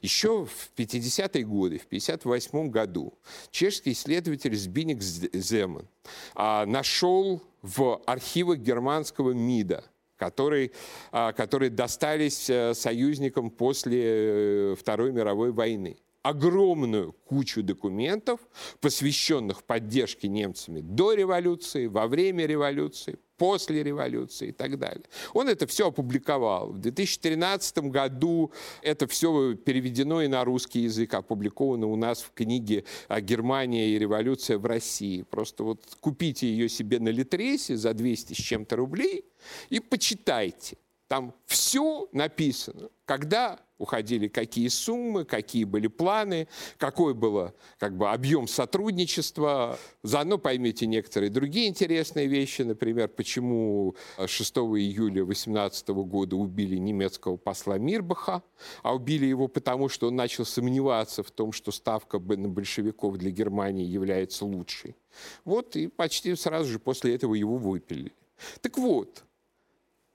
Еще 0.02 0.46
в 0.46 0.70
50-е 0.76 1.44
годы, 1.44 1.78
в 1.78 1.86
58 1.86 2.70
году, 2.70 3.14
чешский 3.50 3.92
исследователь 3.92 4.56
Збиник 4.56 5.02
Земан 5.02 5.88
а, 6.34 6.64
нашел 6.66 7.42
в 7.62 8.00
архивах 8.06 8.58
германского 8.58 9.32
МИДа 9.32 9.84
которые, 10.16 10.70
а, 11.12 11.32
которые 11.32 11.68
достались 11.68 12.48
э, 12.48 12.72
союзникам 12.72 13.50
после 13.50 14.02
э, 14.02 14.74
Второй 14.78 15.12
мировой 15.12 15.52
войны 15.52 15.98
огромную 16.28 17.12
кучу 17.12 17.62
документов, 17.62 18.40
посвященных 18.80 19.62
поддержке 19.64 20.28
немцами 20.28 20.80
до 20.80 21.12
революции, 21.12 21.86
во 21.86 22.06
время 22.06 22.46
революции, 22.46 23.18
после 23.36 23.82
революции 23.82 24.48
и 24.48 24.52
так 24.52 24.78
далее. 24.78 25.04
Он 25.34 25.48
это 25.48 25.66
все 25.66 25.88
опубликовал. 25.88 26.72
В 26.72 26.78
2013 26.78 27.78
году 27.90 28.50
это 28.82 29.06
все 29.06 29.54
переведено 29.54 30.22
и 30.22 30.28
на 30.28 30.44
русский 30.44 30.80
язык, 30.80 31.14
опубликовано 31.14 31.86
у 31.86 31.96
нас 31.96 32.22
в 32.22 32.32
книге 32.32 32.84
«Германия 33.20 33.90
и 33.90 33.98
революция 33.98 34.58
в 34.58 34.66
России». 34.66 35.22
Просто 35.22 35.64
вот 35.64 35.82
купите 36.00 36.48
ее 36.48 36.68
себе 36.68 36.98
на 36.98 37.10
Литресе 37.10 37.76
за 37.76 37.94
200 37.94 38.32
с 38.32 38.36
чем-то 38.36 38.76
рублей 38.76 39.24
и 39.68 39.80
почитайте. 39.80 40.76
Там 41.08 41.34
все 41.46 42.08
написано. 42.12 42.88
Когда 43.04 43.60
уходили 43.78 44.28
какие 44.28 44.68
суммы, 44.68 45.24
какие 45.24 45.64
были 45.64 45.86
планы, 45.86 46.48
какой 46.78 47.14
был 47.14 47.52
как 47.78 47.96
бы, 47.96 48.10
объем 48.10 48.48
сотрудничества. 48.48 49.78
Заодно 50.02 50.38
поймете 50.38 50.86
некоторые 50.86 51.30
другие 51.30 51.68
интересные 51.68 52.26
вещи, 52.26 52.62
например, 52.62 53.08
почему 53.08 53.94
6 54.24 54.56
июля 54.56 55.24
18 55.24 55.88
года 55.88 56.36
убили 56.36 56.76
немецкого 56.76 57.36
посла 57.36 57.78
Мирбаха, 57.78 58.42
а 58.82 58.94
убили 58.94 59.26
его 59.26 59.48
потому, 59.48 59.88
что 59.88 60.08
он 60.08 60.16
начал 60.16 60.44
сомневаться 60.44 61.22
в 61.22 61.30
том, 61.30 61.52
что 61.52 61.70
ставка 61.70 62.18
на 62.18 62.48
большевиков 62.48 63.16
для 63.18 63.30
Германии 63.30 63.84
является 63.84 64.44
лучшей. 64.44 64.96
Вот 65.44 65.76
и 65.76 65.86
почти 65.86 66.34
сразу 66.34 66.70
же 66.70 66.78
после 66.78 67.14
этого 67.14 67.34
его 67.34 67.56
выпили. 67.56 68.12
Так 68.60 68.76
вот, 68.78 69.24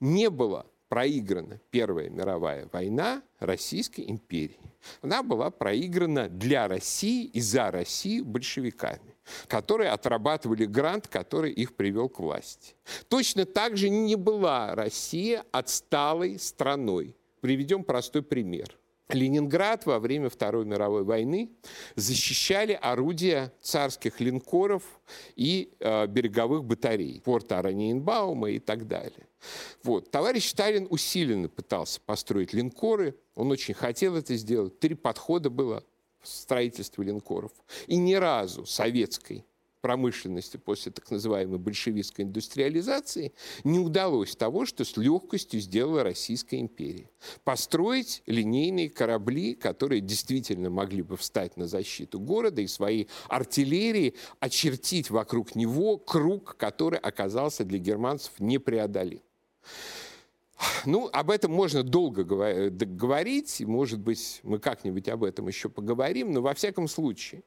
не 0.00 0.30
было 0.30 0.66
проиграна 0.92 1.58
Первая 1.70 2.10
мировая 2.10 2.68
война 2.70 3.22
Российской 3.38 4.04
империи. 4.10 4.74
Она 5.00 5.22
была 5.22 5.48
проиграна 5.48 6.28
для 6.28 6.68
России 6.68 7.24
и 7.24 7.40
за 7.40 7.70
Россию 7.70 8.26
большевиками, 8.26 9.16
которые 9.46 9.88
отрабатывали 9.88 10.66
грант, 10.66 11.08
который 11.08 11.50
их 11.50 11.76
привел 11.76 12.10
к 12.10 12.20
власти. 12.20 12.74
Точно 13.08 13.46
так 13.46 13.78
же 13.78 13.88
не 13.88 14.16
была 14.16 14.74
Россия 14.74 15.46
отсталой 15.50 16.38
страной. 16.38 17.16
Приведем 17.40 17.84
простой 17.84 18.20
пример. 18.20 18.78
Ленинград 19.08 19.84
во 19.86 19.98
время 19.98 20.28
Второй 20.30 20.64
мировой 20.64 21.04
войны 21.04 21.50
защищали 21.96 22.78
орудия 22.80 23.52
царских 23.60 24.20
линкоров 24.20 24.82
и 25.36 25.72
э, 25.80 26.06
береговых 26.06 26.64
батарей, 26.64 27.20
порта 27.22 27.58
Араньенбаума 27.58 28.50
и 28.50 28.58
так 28.58 28.86
далее. 28.86 29.26
Вот. 29.82 30.10
Товарищ 30.10 30.48
Сталин 30.48 30.86
усиленно 30.88 31.48
пытался 31.48 32.00
построить 32.00 32.52
линкоры, 32.52 33.16
он 33.34 33.50
очень 33.50 33.74
хотел 33.74 34.16
это 34.16 34.34
сделать. 34.36 34.78
Три 34.78 34.94
подхода 34.94 35.50
было 35.50 35.84
в 36.20 36.28
строительстве 36.28 37.04
линкоров. 37.04 37.52
И 37.86 37.96
ни 37.96 38.14
разу 38.14 38.64
советской 38.64 39.44
промышленности 39.82 40.56
после 40.56 40.92
так 40.92 41.10
называемой 41.10 41.58
большевистской 41.58 42.24
индустриализации 42.24 43.34
не 43.64 43.78
удалось 43.78 44.34
того, 44.34 44.64
что 44.64 44.84
с 44.84 44.96
легкостью 44.96 45.60
сделала 45.60 46.02
Российская 46.02 46.60
империя. 46.60 47.10
Построить 47.44 48.22
линейные 48.26 48.88
корабли, 48.88 49.54
которые 49.54 50.00
действительно 50.00 50.70
могли 50.70 51.02
бы 51.02 51.18
встать 51.18 51.58
на 51.58 51.66
защиту 51.66 52.18
города 52.18 52.62
и 52.62 52.66
своей 52.66 53.08
артиллерии 53.28 54.14
очертить 54.40 55.10
вокруг 55.10 55.54
него 55.54 55.98
круг, 55.98 56.56
который 56.56 56.98
оказался 56.98 57.64
для 57.64 57.78
германцев 57.78 58.32
непреодолим. 58.38 59.20
Ну, 60.86 61.10
об 61.12 61.30
этом 61.30 61.50
можно 61.52 61.82
долго 61.82 62.22
говорить, 62.22 63.60
может 63.62 63.98
быть, 63.98 64.38
мы 64.44 64.60
как-нибудь 64.60 65.08
об 65.08 65.24
этом 65.24 65.48
еще 65.48 65.68
поговорим, 65.68 66.32
но 66.32 66.40
во 66.40 66.54
всяком 66.54 66.86
случае, 66.86 67.42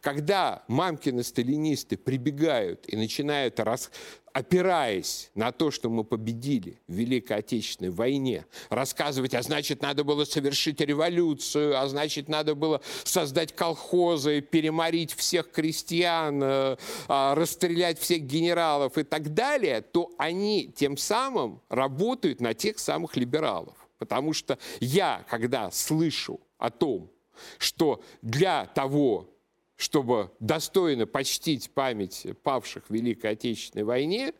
когда 0.00 0.62
мамкины 0.68 1.22
сталинисты 1.22 1.96
прибегают 1.96 2.88
и 2.88 2.96
начинают, 2.96 3.58
рас... 3.60 3.90
опираясь 4.32 5.30
на 5.34 5.52
то, 5.52 5.70
что 5.70 5.90
мы 5.90 6.04
победили 6.04 6.80
в 6.86 6.92
Великой 6.94 7.38
Отечественной 7.38 7.90
войне, 7.90 8.46
рассказывать, 8.68 9.34
а 9.34 9.42
значит, 9.42 9.82
надо 9.82 10.04
было 10.04 10.24
совершить 10.24 10.80
революцию, 10.80 11.80
а 11.80 11.88
значит, 11.88 12.28
надо 12.28 12.54
было 12.54 12.80
создать 13.04 13.54
колхозы, 13.54 14.40
переморить 14.40 15.12
всех 15.14 15.50
крестьян, 15.50 16.42
э, 16.42 16.76
а, 17.08 17.34
расстрелять 17.34 17.98
всех 17.98 18.22
генералов 18.22 18.98
и 18.98 19.02
так 19.02 19.34
далее, 19.34 19.80
то 19.80 20.10
они 20.18 20.72
тем 20.74 20.96
самым 20.96 21.60
работают 21.68 22.40
на 22.40 22.54
тех 22.54 22.78
самых 22.78 23.16
либералов. 23.16 23.74
Потому 23.98 24.32
что 24.32 24.58
я, 24.80 25.26
когда 25.28 25.70
слышу 25.70 26.40
о 26.56 26.70
том, 26.70 27.10
что 27.58 28.02
для 28.22 28.66
того, 28.66 29.28
чтобы 29.80 30.30
достойно 30.40 31.06
почтить 31.06 31.70
память 31.70 32.26
павших 32.42 32.84
в 32.88 32.92
Великой 32.92 33.30
Отечественной 33.32 33.84
войне, 33.84 34.34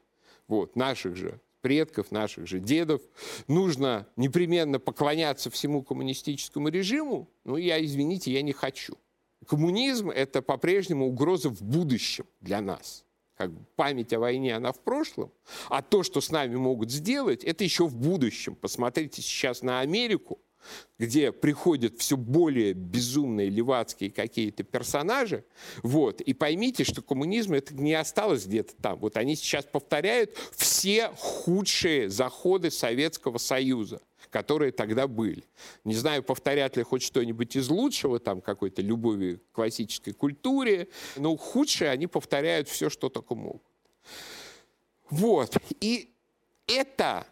вот, 0.49 0.76
наших 0.76 1.16
же 1.16 1.40
предков, 1.62 2.11
наших 2.11 2.47
же 2.47 2.61
дедов, 2.61 3.00
нужно 3.49 4.06
непременно 4.16 4.78
поклоняться 4.78 5.50
всему 5.50 5.82
коммунистическому 5.82 6.68
режиму, 6.68 7.26
ну, 7.44 7.56
я, 7.56 7.82
извините, 7.82 8.30
я 8.30 8.42
не 8.42 8.52
хочу. 8.52 8.99
Коммунизм– 9.47 10.11
это 10.11 10.42
по-прежнему 10.42 11.06
угроза 11.06 11.49
в 11.49 11.62
будущем 11.62 12.26
для 12.42 12.61
нас. 12.61 13.06
Как 13.35 13.50
бы 13.50 13.64
память 13.76 14.12
о 14.12 14.18
войне, 14.18 14.54
она 14.54 14.73
в 14.73 14.80
прошлом, 14.80 15.32
а 15.70 15.80
то, 15.80 16.02
что 16.02 16.20
с 16.20 16.30
нами 16.30 16.56
могут 16.56 16.90
сделать, 16.90 17.44
это 17.44 17.64
еще 17.64 17.87
в 17.87 17.97
будущем. 17.97 18.54
Посмотрите 18.54 19.23
сейчас 19.23 19.62
на 19.62 19.80
Америку– 19.80 20.38
где 20.99 21.33
приходят 21.33 21.99
все 21.99 22.16
более 22.16 22.73
безумные 22.73 23.49
левацкие 23.49 24.11
какие-то 24.11 24.62
персонажи, 24.62 25.44
вот, 25.83 26.20
и 26.20 26.35
поймите, 26.35 26.85
что 26.85 27.03
коммунизм 27.03 27.55
это 27.55 27.75
не 27.75 27.94
осталось 27.94 28.46
где-то 28.46 28.75
там. 28.81 28.99
Вот 29.01 29.16
они 29.16 29.37
сейчас 29.37 29.64
повторяют 29.64 30.37
все 30.53 31.11
худшие 31.16 32.11
заходы 32.11 32.70
Советского 32.70 33.38
Союза 33.38 34.01
которые 34.31 34.70
тогда 34.70 35.09
были. 35.09 35.42
Не 35.85 35.94
знаю, 35.94 36.23
повторят 36.23 36.77
ли 36.77 36.83
хоть 36.83 37.03
что-нибудь 37.03 37.57
из 37.57 37.68
лучшего, 37.68 38.20
там, 38.20 38.40
какой-то 38.40 38.81
любови 38.81 39.37
к 39.51 39.57
классической 39.57 40.12
культуре, 40.12 40.88
но 41.16 41.37
худшие 41.37 41.90
они 41.90 42.07
повторяют 42.07 42.68
все, 42.68 42.90
что 42.90 43.09
только 43.09 43.35
могут. 43.35 43.62
Вот. 45.09 45.57
И 45.81 46.11
это 46.66 47.27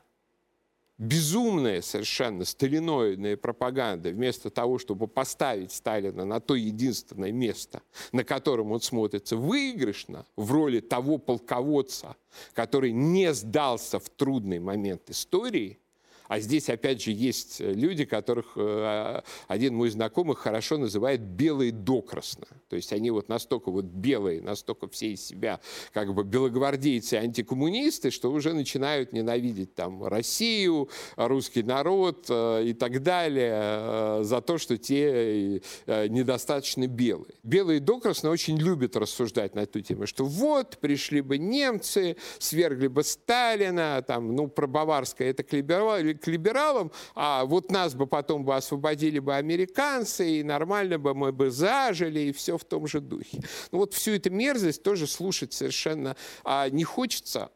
безумная 0.99 1.81
совершенно 1.81 2.45
сталиноидная 2.45 3.37
пропаганда, 3.37 4.11
вместо 4.11 4.51
того, 4.51 4.79
чтобы 4.79 5.07
поставить 5.07 5.73
Сталина 5.73 6.25
на 6.25 6.41
то 6.41 6.55
единственное 6.55 7.33
место, 7.33 7.83
на 8.13 8.25
котором 8.25 8.73
он 8.73 8.81
смотрится 8.81 9.37
выигрышно, 9.37 10.27
в 10.37 10.51
роли 10.53 10.81
того 10.81 11.19
полководца, 11.19 12.17
который 12.53 12.93
не 12.93 13.33
сдался 13.33 13.99
в 13.99 14.09
трудный 14.11 14.59
момент 14.59 15.09
истории– 15.11 15.79
а 16.29 16.41
здесь, 16.41 16.69
опять 16.69 17.03
же, 17.03 17.11
есть 17.11 17.61
э, 17.61 17.73
люди, 17.73 18.05
которых 18.05 18.53
э, 18.57 19.23
один 19.49 19.75
мой 19.75 19.88
знакомый 19.88 20.37
хорошо 20.37 20.77
называет 20.77 21.23
белые 21.23 21.73
докрасно. 21.73 22.47
То 22.69 22.77
есть 22.77 22.93
они 22.93 23.11
вот 23.11 23.29
настолько 23.29 23.71
вот 23.71 23.87
белые, 23.87 24.43
настолько 24.43 24.88
все 24.88 25.12
из 25.12 25.27
себя 25.27 25.61
как 25.93 26.14
бы 26.14 26.25
белогвардейцы, 26.25 27.14
антикоммунисты, 27.14 28.11
что 28.11 28.31
уже 28.31 28.53
начинают 28.53 29.12
ненавидеть 29.12 29.75
там 29.75 30.05
Россию, 30.05 30.91
русский 31.17 31.62
народ 31.62 32.27
э, 32.29 32.64
и 32.67 32.75
так 32.75 33.03
далее 33.03 34.23
за 34.23 34.41
то, 34.43 34.59
что 34.59 34.77
те 34.77 35.61
недостаточно 35.87 36.87
белые. 36.87 37.35
Белые 37.43 37.81
докрасно 37.81 38.31
очень 38.31 38.59
любят 38.59 38.97
рассуждать 38.97 39.55
на 39.55 39.61
эту 39.61 39.81
тему, 39.81 40.07
что 40.07 40.25
вот 40.25 40.79
пришли 40.79 41.23
бы 41.23 41.38
немцы, 41.38 42.17
свергли 42.38 42.88
бы 42.88 43.03
Сталина, 43.03 44.05
там, 44.07 44.35
ну, 44.35 44.49
про 44.49 44.67
Баварское 44.67 45.31
это 45.31 45.43
клиберали, 45.43 46.17
к 46.18 46.26
либералам, 46.26 46.92
а 47.14 47.44
вот 47.44 47.70
нас 47.70 47.94
бы 47.94 48.07
потом 48.07 48.44
бы 48.44 48.54
освободили 48.54 49.18
бы 49.18 49.35
американцы, 49.35 50.40
и 50.40 50.42
нормально 50.42 50.98
бы 50.98 51.14
мы 51.14 51.33
бы 51.33 51.50
зажили, 51.50 52.20
и 52.20 52.33
все 52.33 52.59
в 52.59 52.64
том 52.64 52.87
же 52.87 53.00
духе. 53.00 53.40
Ну 53.72 53.78
вот 53.78 53.94
всю 53.94 54.12
эту 54.12 54.31
мерзость 54.31 54.83
тоже 54.83 55.07
слушать 55.07 55.52
совершенно 55.52 56.16
а, 56.44 56.68
не 56.68 56.85
хочется, 56.85 57.50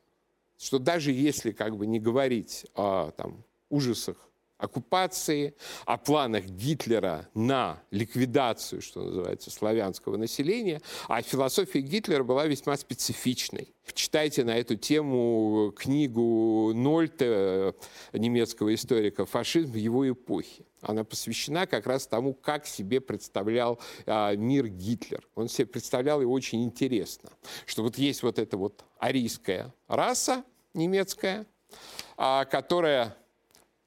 что 0.58 0.78
даже 0.78 1.12
если 1.12 1.52
как 1.52 1.76
бы 1.76 1.86
не 1.86 2.00
говорить 2.00 2.66
о 2.74 3.10
там, 3.10 3.44
ужасах 3.68 4.16
оккупации, 4.62 5.54
о 5.86 5.98
планах 5.98 6.44
Гитлера 6.44 7.28
на 7.34 7.82
ликвидацию, 7.90 8.80
что 8.80 9.02
называется, 9.02 9.50
славянского 9.50 10.16
населения, 10.16 10.80
а 11.08 11.20
философия 11.20 11.80
Гитлера 11.80 12.22
была 12.22 12.46
весьма 12.46 12.76
специфичной. 12.76 13.74
Читайте 13.92 14.44
на 14.44 14.56
эту 14.56 14.76
тему 14.76 15.72
книгу 15.76 16.72
Нольта, 16.74 17.74
немецкого 18.12 18.72
историка 18.74 19.26
«Фашизм 19.26 19.72
в 19.72 19.76
его 19.76 20.08
эпохе». 20.08 20.64
Она 20.80 21.02
посвящена 21.02 21.66
как 21.66 21.86
раз 21.86 22.06
тому, 22.06 22.32
как 22.32 22.66
себе 22.66 23.00
представлял 23.00 23.80
а, 24.06 24.34
мир 24.36 24.68
Гитлер. 24.68 25.28
Он 25.34 25.48
себе 25.48 25.66
представлял 25.66 26.20
его 26.20 26.32
очень 26.32 26.64
интересно, 26.64 27.30
что 27.66 27.82
вот 27.82 27.98
есть 27.98 28.22
вот 28.22 28.38
эта 28.38 28.56
вот 28.56 28.84
арийская 28.98 29.74
раса 29.88 30.44
немецкая, 30.74 31.46
а, 32.16 32.44
которая 32.44 33.16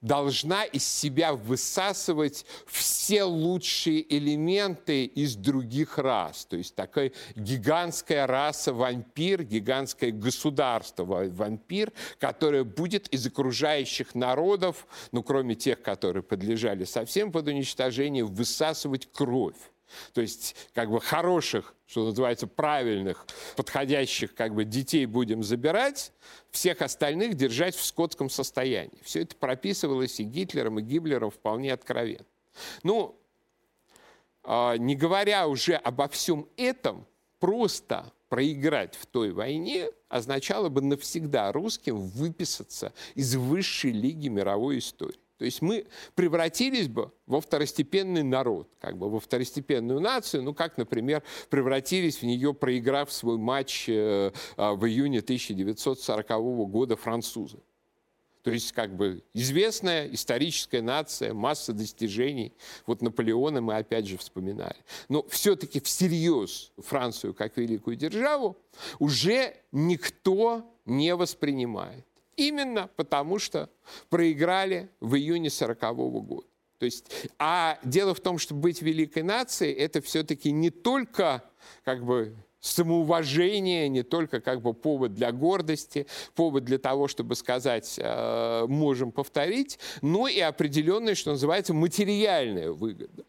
должна 0.06 0.64
из 0.64 0.86
себя 0.86 1.34
высасывать 1.34 2.46
все 2.66 3.24
лучшие 3.24 4.16
элементы 4.16 5.04
из 5.04 5.34
других 5.34 5.98
рас. 5.98 6.46
То 6.46 6.56
есть 6.56 6.74
такая 6.74 7.12
гигантская 7.34 8.26
раса 8.26 8.72
вампир, 8.72 9.42
гигантское 9.42 10.12
государство 10.12 11.04
вампир, 11.04 11.92
которое 12.18 12.64
будет 12.64 13.08
из 13.08 13.26
окружающих 13.26 14.14
народов, 14.14 14.86
ну 15.12 15.22
кроме 15.22 15.56
тех, 15.56 15.82
которые 15.82 16.22
подлежали 16.22 16.84
совсем 16.84 17.32
под 17.32 17.48
уничтожение, 17.48 18.24
высасывать 18.24 19.08
кровь 19.12 19.56
То 20.12 20.20
есть 20.20 20.56
как 20.74 20.90
бы 20.90 21.00
хороших, 21.00 21.74
что 21.86 22.04
называется, 22.04 22.46
правильных, 22.46 23.26
подходящих 23.56 24.34
как 24.34 24.54
бы 24.54 24.64
детей 24.64 25.06
будем 25.06 25.42
забирать, 25.42 26.12
всех 26.50 26.82
остальных 26.82 27.34
держать 27.34 27.74
в 27.74 27.84
скотском 27.84 28.28
состоянии. 28.28 28.98
Все 29.02 29.22
это 29.22 29.36
прописывалось 29.36 30.20
и 30.20 30.24
Гитлером, 30.24 30.78
и 30.78 30.82
Гиблером 30.82 31.30
вполне 31.30 31.72
откровенно. 31.72 32.26
Ну, 32.82 33.18
а, 34.42 34.76
не 34.76 34.96
говоря 34.96 35.46
уже 35.48 35.74
обо 35.74 36.08
всем 36.08 36.48
этом, 36.56 37.06
просто 37.38 38.12
проиграть 38.28 38.94
в 38.96 39.06
той 39.06 39.32
войне 39.32 39.88
означало 40.08 40.68
бы 40.68 40.80
навсегда 40.80 41.52
русским 41.52 41.96
выписаться 41.96 42.92
из 43.14 43.34
высшей 43.36 43.92
лиги 43.92 44.28
мировой 44.28 44.78
истории. 44.78 45.18
То 45.38 45.44
есть 45.44 45.60
мы 45.60 45.86
превратились 46.14 46.88
бы 46.88 47.12
во 47.26 47.40
второстепенный 47.40 48.22
народ, 48.22 48.68
как 48.80 48.96
бы 48.96 49.10
во 49.10 49.20
второстепенную 49.20 50.00
нацию, 50.00 50.42
ну 50.42 50.54
как, 50.54 50.78
например, 50.78 51.22
превратились 51.50 52.18
в 52.18 52.22
нее, 52.22 52.54
проиграв 52.54 53.12
свой 53.12 53.36
матч 53.36 53.86
э, 53.88 54.32
а, 54.56 54.72
в 54.74 54.86
июне 54.86 55.18
1940 55.18 56.28
года 56.70 56.96
французы. 56.96 57.58
То 58.46 58.52
есть 58.52 58.70
как 58.70 58.96
бы 58.96 59.24
известная 59.34 60.06
историческая 60.06 60.80
нация, 60.80 61.34
масса 61.34 61.72
достижений. 61.72 62.54
Вот 62.86 63.02
Наполеона 63.02 63.60
мы 63.60 63.76
опять 63.76 64.06
же 64.06 64.16
вспоминали. 64.16 64.76
Но 65.08 65.26
все-таки 65.28 65.80
всерьез 65.80 66.70
Францию 66.78 67.34
как 67.34 67.56
великую 67.56 67.96
державу 67.96 68.56
уже 69.00 69.56
никто 69.72 70.64
не 70.84 71.16
воспринимает. 71.16 72.06
Именно 72.36 72.88
потому, 72.96 73.38
что 73.38 73.70
проиграли 74.08 74.90
в 75.00 75.14
июне 75.14 75.50
40 75.50 75.94
-го 75.94 76.20
года. 76.20 76.46
То 76.78 76.84
есть, 76.84 77.06
а 77.38 77.78
дело 77.82 78.14
в 78.14 78.20
том, 78.20 78.38
что 78.38 78.54
быть 78.54 78.82
великой 78.82 79.22
нацией, 79.22 79.72
это 79.72 80.02
все-таки 80.02 80.52
не 80.52 80.70
только 80.70 81.42
как 81.84 82.04
бы 82.04 82.36
самоуважение, 82.60 83.88
не 83.88 84.02
только 84.02 84.40
как 84.40 84.60
бы 84.60 84.74
повод 84.74 85.14
для 85.14 85.32
гордости, 85.32 86.06
повод 86.34 86.64
для 86.64 86.78
того, 86.78 87.08
чтобы 87.08 87.34
сказать, 87.34 87.98
э, 87.98 88.66
можем 88.66 89.12
повторить, 89.12 89.78
но 90.02 90.28
и 90.28 90.40
определенная, 90.40 91.14
что 91.14 91.30
называется, 91.30 91.72
материальная 91.72 92.70
выгода. 92.70 93.24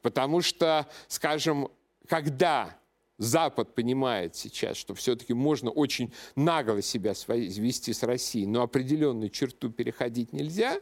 Потому 0.00 0.40
что, 0.40 0.86
скажем, 1.08 1.68
когда 2.08 2.76
Запад 3.18 3.74
понимает 3.74 4.34
сейчас, 4.36 4.76
что 4.76 4.94
все-таки 4.94 5.34
можно 5.34 5.70
очень 5.70 6.12
нагло 6.34 6.82
себя 6.82 7.14
вести 7.28 7.92
с 7.92 8.02
Россией, 8.02 8.46
но 8.46 8.62
определенную 8.62 9.30
черту 9.30 9.70
переходить 9.70 10.32
нельзя, 10.32 10.80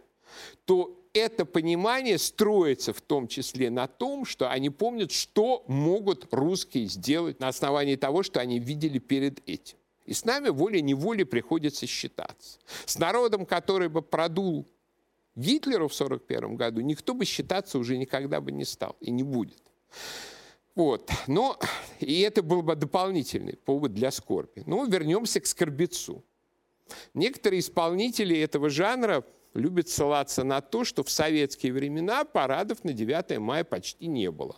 то 0.64 0.96
это 1.12 1.44
понимание 1.44 2.18
строится 2.18 2.92
в 2.92 3.00
том 3.00 3.26
числе 3.26 3.70
на 3.70 3.88
том, 3.88 4.24
что 4.24 4.50
они 4.50 4.70
помнят, 4.70 5.10
что 5.10 5.64
могут 5.66 6.32
русские 6.32 6.86
сделать 6.86 7.40
на 7.40 7.48
основании 7.48 7.96
того, 7.96 8.22
что 8.22 8.40
они 8.40 8.58
видели 8.58 8.98
перед 8.98 9.46
этим. 9.48 9.76
И 10.04 10.12
с 10.12 10.24
нами 10.24 10.48
волей-неволей 10.48 11.24
приходится 11.24 11.86
считаться. 11.86 12.58
С 12.84 12.98
народом, 12.98 13.44
который 13.44 13.88
бы 13.88 14.02
продул 14.02 14.66
Гитлеру 15.36 15.88
в 15.88 15.94
1941 15.94 16.56
году, 16.56 16.80
никто 16.80 17.14
бы 17.14 17.24
считаться 17.24 17.78
уже 17.78 17.96
никогда 17.96 18.40
бы 18.40 18.52
не 18.52 18.64
стал 18.64 18.96
и 19.00 19.10
не 19.10 19.22
будет. 19.22 19.62
Вот. 20.80 21.10
Но 21.26 21.58
и 21.98 22.20
это 22.20 22.42
был 22.42 22.62
бы 22.62 22.74
дополнительный 22.74 23.54
повод 23.54 23.92
для 23.92 24.10
скорби. 24.10 24.62
Ну, 24.64 24.86
вернемся 24.88 25.38
к 25.38 25.44
скорбецу. 25.44 26.24
Некоторые 27.12 27.60
исполнители 27.60 28.38
этого 28.38 28.70
жанра 28.70 29.22
любят 29.52 29.90
ссылаться 29.90 30.42
на 30.42 30.62
то, 30.62 30.84
что 30.84 31.04
в 31.04 31.10
советские 31.10 31.74
времена 31.74 32.24
парадов 32.24 32.82
на 32.82 32.94
9 32.94 33.38
мая 33.40 33.62
почти 33.62 34.06
не 34.06 34.30
было. 34.30 34.56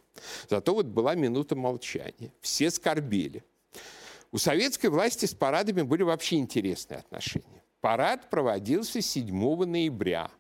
Зато 0.49 0.73
вот 0.73 0.87
была 0.87 1.17
минута 1.17 1.57
молчания. 1.57 2.33
Все 2.41 2.71
скорбели. 2.71 3.43
У 4.31 4.39
советской 4.39 4.91
власти 4.91 5.27
с 5.27 5.35
парадами 5.35 5.83
были 5.83 6.05
вообще 6.05 6.37
интересные 6.37 6.99
отношения. 6.99 7.65
Парад 7.81 8.31
проводился 8.31 9.03
7 9.03 9.65
ноября, 9.65 10.31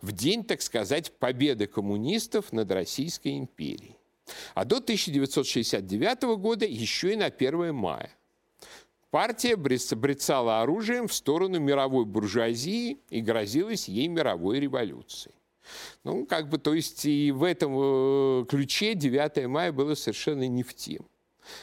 в 0.00 0.12
день, 0.12 0.42
так 0.42 0.62
сказать, 0.62 1.12
победы 1.18 1.66
коммунистов 1.66 2.50
над 2.50 2.70
Российской 2.70 3.36
империей. 3.36 3.98
А 4.54 4.64
до 4.64 4.76
1969 4.76 6.22
года 6.38 6.64
еще 6.66 7.12
и 7.12 7.16
на 7.16 7.26
1 7.26 7.74
мая. 7.74 8.10
Партия 9.10 9.56
брецала 9.56 10.62
оружием 10.62 11.06
в 11.06 11.12
сторону 11.12 11.60
мировой 11.60 12.06
буржуазии 12.06 12.98
и 13.10 13.20
грозилась 13.20 13.88
ей 13.88 14.08
мировой 14.08 14.58
революцией. 14.58 15.34
Ну, 16.02 16.26
как 16.26 16.48
бы, 16.48 16.58
то 16.58 16.74
есть 16.74 17.04
и 17.04 17.30
в 17.30 17.44
этом 17.44 17.72
э, 17.76 18.44
ключе 18.48 18.94
9 18.94 19.46
мая 19.48 19.70
было 19.70 19.94
совершенно 19.94 20.48
не 20.48 20.62
в 20.62 20.74
тем. 20.74 21.06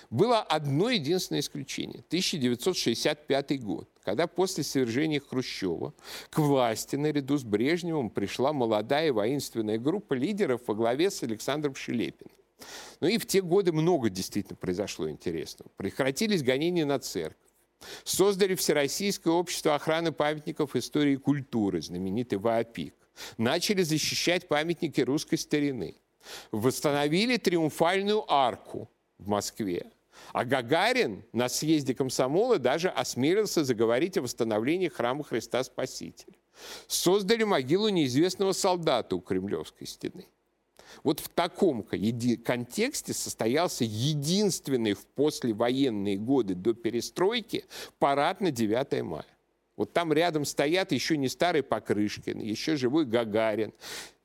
Было 0.09 0.41
одно 0.41 0.89
единственное 0.89 1.41
исключение– 1.41 2.03
1965 2.07 3.63
год, 3.63 3.89
когда 4.03 4.27
после 4.27 4.63
свержения 4.63 5.19
Хрущева 5.19 5.93
к 6.29 6.39
власти 6.39 6.95
наряду 6.97 7.37
с 7.37 7.43
Брежневым 7.43 8.09
пришла 8.09 8.53
молодая 8.53 9.13
воинственная 9.13 9.77
группа 9.77 10.13
лидеров 10.13 10.61
во 10.67 10.75
главе 10.75 11.09
с 11.09 11.23
Александром 11.23 11.75
Шелепиным. 11.75 12.38
Ну 12.99 13.07
и 13.07 13.17
в 13.17 13.25
те 13.25 13.41
годы 13.41 13.71
много 13.71 14.09
действительно 14.09 14.55
произошло 14.55 15.09
интересного. 15.09 15.71
Прекратились 15.77 16.43
гонения 16.43 16.85
на 16.85 16.99
церковь. 16.99 17.37
Создали 18.03 18.55
Всероссийское 18.55 19.33
общество 19.33 19.75
охраны 19.75 20.11
памятников 20.11 20.75
истории 20.75 21.13
и 21.13 21.17
культуры, 21.17 21.81
знаменитый 21.81 22.37
ВАПИК. 22.37 22.93
Начали 23.37 23.83
защищать 23.83 24.47
памятники 24.47 25.01
русской 25.01 25.37
старины. 25.37 25.95
Восстановили 26.51 27.37
триумфальную 27.37 28.29
арку 28.31 28.89
в 29.17 29.27
Москве. 29.27 29.91
А 30.33 30.43
Гагарин 30.43 31.23
на 31.31 31.47
съезде 31.47 31.95
комсомола 31.95 32.59
даже 32.59 32.89
осмелился 32.89 33.63
заговорить 33.63 34.17
о 34.17 34.21
восстановлении 34.21 34.89
храма 34.89 35.23
Христа 35.23 35.63
Спасителя. 35.63 36.35
Создали 36.87 37.43
могилу 37.43 37.89
неизвестного 37.89 38.51
солдата 38.51 39.15
у 39.15 39.21
Кремлевской 39.21 39.87
стены. 39.87 40.25
Вот 41.03 41.19
в 41.19 41.29
таком 41.29 41.83
контексте 41.83 43.13
состоялся 43.13 43.83
единственный 43.83 44.93
в 44.93 45.05
послевоенные 45.07 46.17
годы 46.17 46.55
до 46.55 46.73
перестройки 46.73 47.65
парад 47.99 48.41
на 48.41 48.51
9 48.51 49.03
мая. 49.03 49.25
Вот 49.79 49.93
там 49.93 50.11
рядом 50.11 50.43
стоят 50.43 50.91
еще 50.91 51.15
не 51.15 51.29
старый 51.29 51.63
Покрышкин, 51.63 52.39
еще 52.39 52.75
живой 52.75 53.05
Гагарин, 53.05 53.71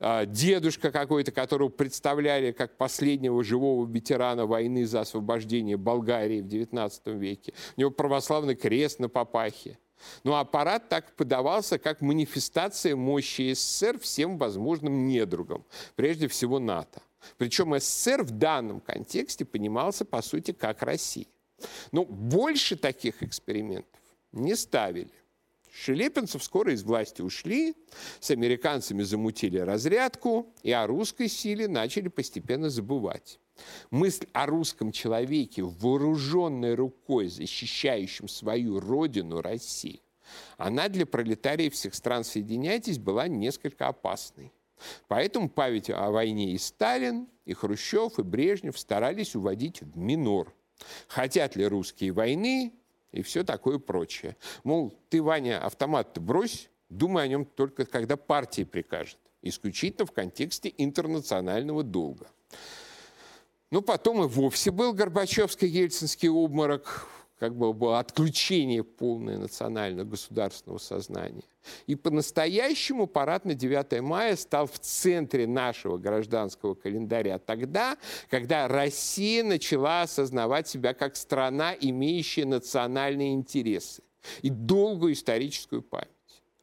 а, 0.00 0.26
дедушка 0.26 0.90
какой-то, 0.90 1.30
которого 1.30 1.68
представляли 1.68 2.50
как 2.50 2.76
последнего 2.76 3.44
живого 3.44 3.88
ветерана 3.88 4.46
войны 4.46 4.84
за 4.84 5.02
освобождение 5.02 5.76
Болгарии 5.76 6.40
в 6.40 6.46
XIX 6.46 6.90
веке. 7.16 7.54
У 7.76 7.80
него 7.82 7.92
православный 7.92 8.56
крест 8.56 8.98
на 8.98 9.08
папахе. 9.08 9.78
Но 10.22 10.38
аппарат 10.38 10.88
так 10.88 11.14
подавался, 11.16 11.78
как 11.78 12.00
манифестация 12.00 12.96
мощи 12.96 13.52
СССР 13.54 13.98
всем 13.98 14.38
возможным 14.38 15.06
недругам, 15.06 15.64
прежде 15.96 16.28
всего 16.28 16.58
НАТО. 16.58 17.02
Причем 17.38 17.78
СССР 17.78 18.22
в 18.22 18.30
данном 18.32 18.80
контексте 18.80 19.44
понимался, 19.44 20.04
по 20.04 20.22
сути, 20.22 20.52
как 20.52 20.82
Россия. 20.82 21.26
Но 21.92 22.04
больше 22.04 22.76
таких 22.76 23.22
экспериментов 23.22 24.00
не 24.32 24.54
ставили. 24.54 25.10
Шелепинцев 25.72 26.42
скоро 26.44 26.72
из 26.72 26.84
власти 26.84 27.20
ушли, 27.20 27.74
с 28.20 28.30
американцами 28.30 29.02
замутили 29.02 29.58
разрядку, 29.58 30.52
и 30.62 30.70
о 30.70 30.86
русской 30.86 31.28
силе 31.28 31.66
начали 31.66 32.08
постепенно 32.08 32.70
забывать. 32.70 33.40
Мысль 33.90 34.26
о 34.32 34.46
русском 34.46 34.92
человеке, 34.92 35.62
вооруженной 35.62 36.74
рукой, 36.74 37.28
защищающем 37.28 38.28
свою 38.28 38.80
родину, 38.80 39.40
Россию, 39.40 40.00
она 40.56 40.88
для 40.88 41.06
пролетариев 41.06 41.74
всех 41.74 41.94
стран 41.94 42.24
«Соединяйтесь» 42.24 42.98
была 42.98 43.28
несколько 43.28 43.88
опасной. 43.88 44.52
Поэтому 45.08 45.48
память 45.48 45.90
о 45.90 46.10
войне 46.10 46.52
и 46.52 46.58
Сталин, 46.58 47.28
и 47.44 47.52
Хрущев, 47.54 48.18
и 48.18 48.22
Брежнев 48.22 48.78
старались 48.78 49.34
уводить 49.34 49.82
в 49.82 49.96
минор. 49.96 50.54
Хотят 51.08 51.56
ли 51.56 51.66
русские 51.66 52.12
войны 52.12 52.72
и 53.12 53.22
все 53.22 53.44
такое 53.44 53.78
прочее. 53.78 54.36
Мол, 54.64 54.92
ты, 55.08 55.22
Ваня, 55.22 55.64
автомат 55.64 56.18
брось, 56.18 56.68
думай 56.88 57.24
о 57.24 57.28
нем 57.28 57.44
только 57.44 57.84
когда 57.86 58.16
партия 58.16 58.66
прикажет. 58.66 59.18
Исключительно 59.42 60.06
в 60.06 60.12
контексте 60.12 60.72
интернационального 60.76 61.82
долга. 61.82 62.26
Ну, 63.74 63.82
потом 63.82 64.22
и 64.22 64.28
вовсе 64.28 64.70
был 64.70 64.94
Горбачевский-Ельцинский 64.94 66.28
обморок, 66.28 67.08
как 67.40 67.56
бы 67.56 67.98
отключение 67.98 68.84
полное 68.84 69.36
национального 69.36 70.06
государственного 70.06 70.78
сознания. 70.78 71.42
И 71.88 71.96
по-настоящему 71.96 73.08
парад 73.08 73.44
на 73.44 73.54
9 73.54 74.00
мая 74.00 74.36
стал 74.36 74.68
в 74.68 74.78
центре 74.78 75.48
нашего 75.48 75.98
гражданского 75.98 76.76
календаря 76.76 77.40
тогда, 77.40 77.98
когда 78.30 78.68
Россия 78.68 79.42
начала 79.42 80.02
осознавать 80.02 80.68
себя 80.68 80.94
как 80.94 81.16
страна, 81.16 81.74
имеющая 81.74 82.44
национальные 82.44 83.34
интересы 83.34 84.04
и 84.42 84.50
долгую 84.50 85.14
историческую 85.14 85.82
память. 85.82 86.10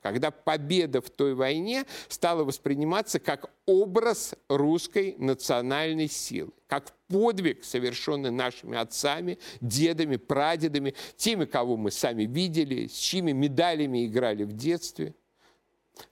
когда 0.02 0.32
победа 0.32 1.02
в 1.02 1.10
той 1.10 1.36
войне 1.36 1.86
стала 2.08 2.46
восприниматься 2.46 3.20
как 3.20 3.52
образ 3.66 4.34
русской 4.48 5.16
национальной 5.18 6.08
силы, 6.08 6.52
как 6.68 6.94
подвиг, 7.12 7.64
совершенный 7.64 8.32
нашими 8.32 8.78
отцами, 8.78 9.38
дедами, 9.60 10.16
прадедами, 10.16 10.96
теми, 11.18 11.46
кого 11.46 11.78
мы 11.78 11.92
сами 11.92 12.24
видели, 12.24 12.88
с 12.88 12.94
чьими 12.94 13.32
медалями 13.32 14.06
играли 14.06 14.44
в 14.44 14.54
детстве. 14.54 15.14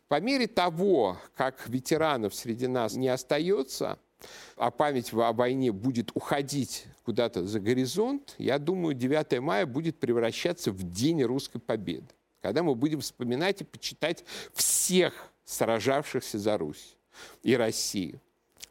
По 0.08 0.20
мере 0.20 0.48
того, 0.48 1.18
как 1.36 1.68
ветеранов 1.68 2.36
среди 2.36 2.68
нас 2.68 2.96
не 2.96 3.08
остается, 3.08 3.98
а 4.58 4.70
память 4.70 5.14
о 5.14 5.32
войне 5.32 5.72
будет 5.72 6.12
уходить 6.14 6.86
куда-то 7.06 7.46
за 7.46 7.60
горизонт, 7.60 8.36
я 8.38 8.60
думаю, 8.60 8.94
9 8.94 9.40
мая 9.40 9.66
будет 9.66 10.00
превращаться 10.00 10.72
в 10.72 10.84
День 10.92 11.24
русской 11.24 11.60
победы 11.60 12.08
когда 12.42 12.64
мы 12.64 12.76
будем 12.76 13.02
вспоминать 13.02 13.62
и 13.62 13.64
почитать 13.64 14.24
всех 14.54 15.14
сражавшихся 15.46 16.38
за 16.38 16.58
Русь 16.58 16.96
и 17.44 17.56
Россию 17.56 18.22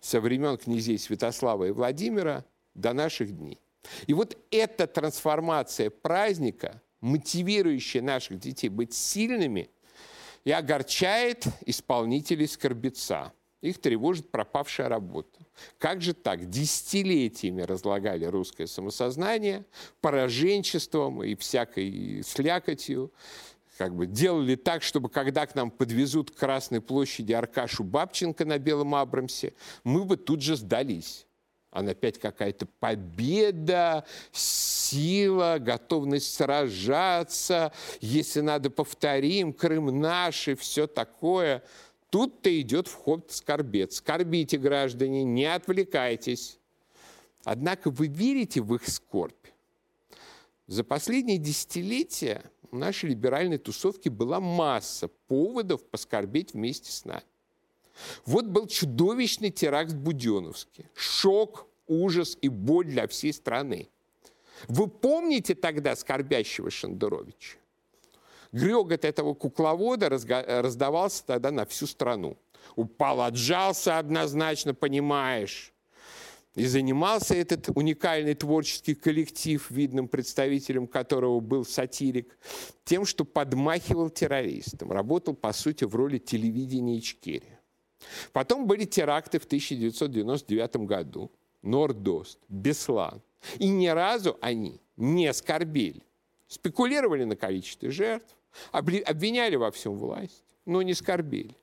со 0.01 0.21
времен 0.21 0.57
князей 0.57 0.99
Святослава 0.99 1.65
и 1.65 1.71
Владимира 1.71 2.45
до 2.75 2.93
наших 2.93 3.37
дней. 3.37 3.59
И 4.07 4.15
вот 4.15 4.37
эта 4.51 4.87
трансформация 4.87 5.91
праздника, 5.91 6.83
мотивирующая 7.01 8.03
наших 8.03 8.39
детей 8.39 8.69
быть 8.69 8.95
сильными, 8.95 9.71
и 10.45 10.51
огорчает 10.51 11.47
исполнителей 11.67 12.49
скорбеца. 12.49 13.33
Их 13.61 13.81
тревожит 13.81 14.31
пропавшая 14.31 14.89
работа. 14.89 15.41
Как 15.79 16.01
же 16.01 16.15
так? 16.15 16.49
Десятилетиями 16.49 17.63
разлагали 17.63 18.25
русское 18.25 18.69
самосознание 18.69 19.65
пораженчеством 20.01 21.25
и 21.25 21.35
всякой 21.35 22.23
слякотью 22.25 23.13
как 23.79 23.95
бы 23.95 24.07
делали 24.07 24.57
так, 24.57 24.83
чтобы 24.83 25.09
когда 25.09 25.47
к 25.47 25.55
нам 25.55 25.71
подвезут 25.71 26.33
к 26.33 26.35
Красной 26.35 26.81
площади 26.81 27.33
Аркашу 27.33 27.85
Бабченко 27.85 28.45
на 28.45 28.59
Белом 28.59 28.97
Абрамсе, 28.97 29.55
мы 29.85 30.05
бы 30.05 30.17
тут 30.17 30.43
же 30.43 30.57
сдались. 30.57 31.27
Она 31.71 31.93
опять 31.93 32.19
какая-то 32.19 32.67
победа, 32.81 34.05
сила, 34.33 35.59
готовность 35.61 36.35
сражаться, 36.35 37.73
если 38.01 38.41
надо, 38.41 38.69
повторим, 38.69 39.53
Крым 39.53 40.01
наш 40.01 40.49
и 40.49 40.55
все 40.55 40.89
такое. 40.89 41.63
Тут-то 42.11 42.61
идет 42.61 42.89
в 42.89 42.95
ход 42.95 43.31
скорбец. 43.31 43.97
Скорбите, 43.97 44.59
граждане, 44.59 45.23
не 45.23 45.45
отвлекайтесь. 45.45 46.59
Однако 47.45 47.91
вы 47.91 48.09
верите 48.09 48.61
в 48.61 48.75
их 48.75 48.89
скорбь? 48.89 49.47
За 50.69 50.85
последние 50.85 51.39
десятилетия 51.39 52.45
в 52.71 52.77
нашей 52.77 53.09
либеральной 53.09 53.57
тусовке 53.57 54.11
была 54.11 54.39
масса 54.39 55.09
поводов 55.27 55.83
поскорбеть 55.89 56.53
вместе 56.53 56.93
с 56.93 57.07
нами. 57.07 57.25
Вот 58.27 58.45
был 58.45 58.67
чудовищный 58.67 59.51
теракт 59.51 59.93
в 59.93 59.99
Буденовске. 59.99 60.91
Шок, 60.95 61.67
ужас 61.87 62.37
и 62.43 62.49
боль 62.49 62.85
для 62.85 63.09
всей 63.09 63.33
страны. 63.33 63.89
Вы 64.69 64.89
помните 64.89 65.55
тогда 65.55 65.97
скорбящего 65.97 66.71
Шендеровича? 66.71 67.57
Грегот 68.53 69.07
этого 69.07 69.33
кукловода 69.33 70.11
раздавался 70.11 71.25
тогда 71.25 71.51
на 71.51 71.65
всю 71.65 71.87
страну. 71.87 72.37
Упал, 72.77 73.23
отжался 73.23 73.99
однозначно, 73.99 74.75
понимаешь. 74.75 75.73
И 76.59 76.67
занимался 76.67 77.37
этот 77.37 77.69
уникальный 77.77 78.35
творческий 78.35 78.97
коллектив, 78.97 79.65
видным 79.71 80.09
представителем 80.09 80.89
которого 80.89 81.39
был 81.39 81.65
сатирик, 81.65 82.37
тем, 82.85 83.05
что 83.05 83.25
подмахивал 83.25 84.11
террористам, 84.11 84.91
работал, 84.91 85.35
по 85.35 85.53
сути, 85.53 85.85
в 85.85 85.95
роли 85.95 86.19
телевидения 86.19 86.99
Ичкерия. 86.99 87.61
Потом 88.33 88.67
были 88.67 88.87
теракты 88.87 89.39
в 89.39 89.45
1999 89.45 90.77
году. 90.79 91.31
Нордост, 91.63 92.41
Беслан. 92.49 93.23
И 93.61 93.69
ни 93.69 93.87
разу 93.87 94.37
они 94.41 94.81
не 94.97 95.33
скорбели. 95.33 96.03
Спекулировали 96.49 97.23
на 97.23 97.37
количестве 97.37 97.93
жертв, 97.93 98.35
обвиняли 98.73 99.55
во 99.55 99.71
всем 99.71 99.97
власть, 99.97 100.43
но 100.67 100.83
не 100.83 100.95
скорбели. 100.95 101.55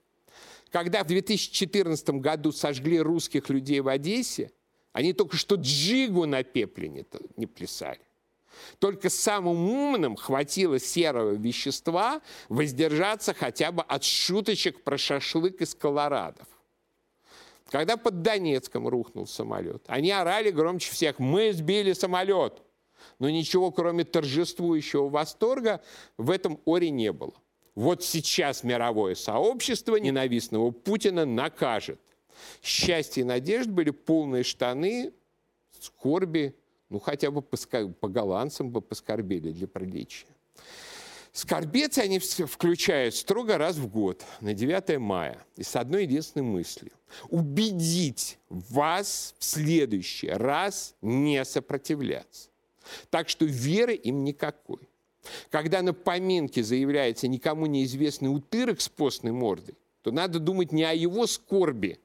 Когда 0.71 1.03
в 1.03 1.08
2014 1.08 2.10
году 2.21 2.53
сожгли 2.53 3.01
русских 3.01 3.49
людей 3.49 3.81
в 3.81 3.89
Одессе, 3.89 4.51
они 4.95 5.12
только 5.12 5.36
что 5.36 5.55
джигу 5.55 6.25
на 6.25 6.43
пепле 6.43 6.88
не, 6.88 7.05
не 7.36 7.47
плясали. 7.47 7.99
Только 8.79 9.10
самым 9.10 9.69
умным 9.69 10.15
хватило 10.15 10.79
серого 10.79 11.31
вещества 11.31 12.21
воздержаться 12.47 13.34
хотя 13.34 13.73
бы 13.73 13.84
от 13.84 14.05
шуточек 14.05 14.86
про 14.86 14.97
шашлык 14.97 15.60
из 15.60 15.75
колорадов. 15.75 16.47
Когда 17.69 17.97
под 17.97 18.21
Донецком 18.21 18.88
рухнул 18.88 19.27
самолет, 19.27 19.84
они 19.88 20.12
орали 20.12 20.49
громче 20.49 20.89
всех 20.89 21.19
«Мы 21.19 21.51
сбили 21.51 21.91
самолет!» 21.91 22.62
Но 23.19 23.29
ничего, 23.29 23.71
кроме 23.71 24.05
торжествующего 24.05 25.10
восторга, 25.10 25.81
в 26.15 26.31
этом 26.31 26.62
оре 26.63 26.89
не 26.89 27.12
было. 27.12 27.34
Вот 27.75 28.01
сейчас 28.01 28.63
мировое 28.63 29.15
сообщество 29.15 29.97
ненавистного 29.97 30.71
Путина 30.71 31.25
накажет– 31.25 31.99
Счастье 32.62 33.21
и 33.21 33.26
надежд 33.26 33.69
были 33.69 33.89
полные 33.89 34.43
штаны, 34.43 35.13
скорби, 35.80 36.56
ну 36.89 37.00
хотя 37.00 37.32
бы 37.32 37.41
по, 37.41 37.58
по 38.00 38.08
голландцам 38.08 38.69
бы 38.69 38.82
поскорбели 38.82 39.52
для 39.52 39.67
приличия. 39.67 40.28
Скорбеть 41.36 41.98
они 41.98 42.19
включают 42.19 43.13
строго 43.13 43.58
раз 43.58 43.76
в 43.76 43.88
год, 43.88 44.24
на 44.39 44.54
9 44.54 44.98
мая, 45.00 45.45
и 45.58 45.63
с 45.63 45.76
одной 45.76 46.04
единственной 46.04 46.43
мыслью. 46.43 46.93
Убедить 47.28 48.38
вас 48.48 49.36
в 49.38 49.43
следующий 49.43 50.30
раз 50.30 50.95
не 51.02 51.43
сопротивляться. 51.43 52.50
Так 53.10 53.28
что 53.28 53.43
веры 53.43 53.95
им 53.95 54.24
никакой. 54.24 54.88
Когда 55.50 55.82
на 55.82 55.93
поминке 55.93 56.63
заявляется 56.63 57.28
никому 57.28 57.65
неизвестный 57.65 58.34
утырок 58.34 58.80
с 58.80 58.88
постной 58.88 59.34
мордой, 59.34 59.76
то 60.04 60.12
надо 60.12 60.39
думать 60.39 60.71
не 60.71 60.86
о 60.86 60.93
его 60.93 61.28
скорби, 61.28 62.00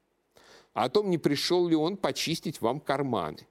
а 0.73 0.85
о 0.85 0.89
том, 0.89 1.09
не 1.09 1.17
пришел 1.17 1.67
ли 1.67 1.75
он 1.75 1.97
почистить 1.97 2.61
вам 2.61 2.79
карманы. 2.79 3.47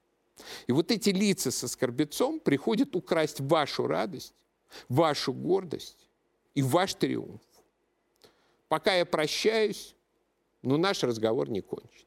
И 0.67 0.73
вот 0.73 0.91
эти 0.91 1.11
лица 1.11 1.51
со 1.51 1.69
скорбецом 1.69 2.41
приходят 2.41 2.97
украсть 2.97 3.41
вашу 3.41 3.87
радость, 3.87 4.35
вашу 4.89 5.33
гордость 5.33 6.09
и 6.55 6.63
ваш 6.63 6.95
триумф. 6.95 7.43
Пока 8.69 8.95
я 8.95 9.05
прощаюсь, 9.05 9.95
но 10.63 10.77
наш 10.77 11.03
разговор 11.03 11.51
не 11.51 11.61
кончен. 11.61 12.07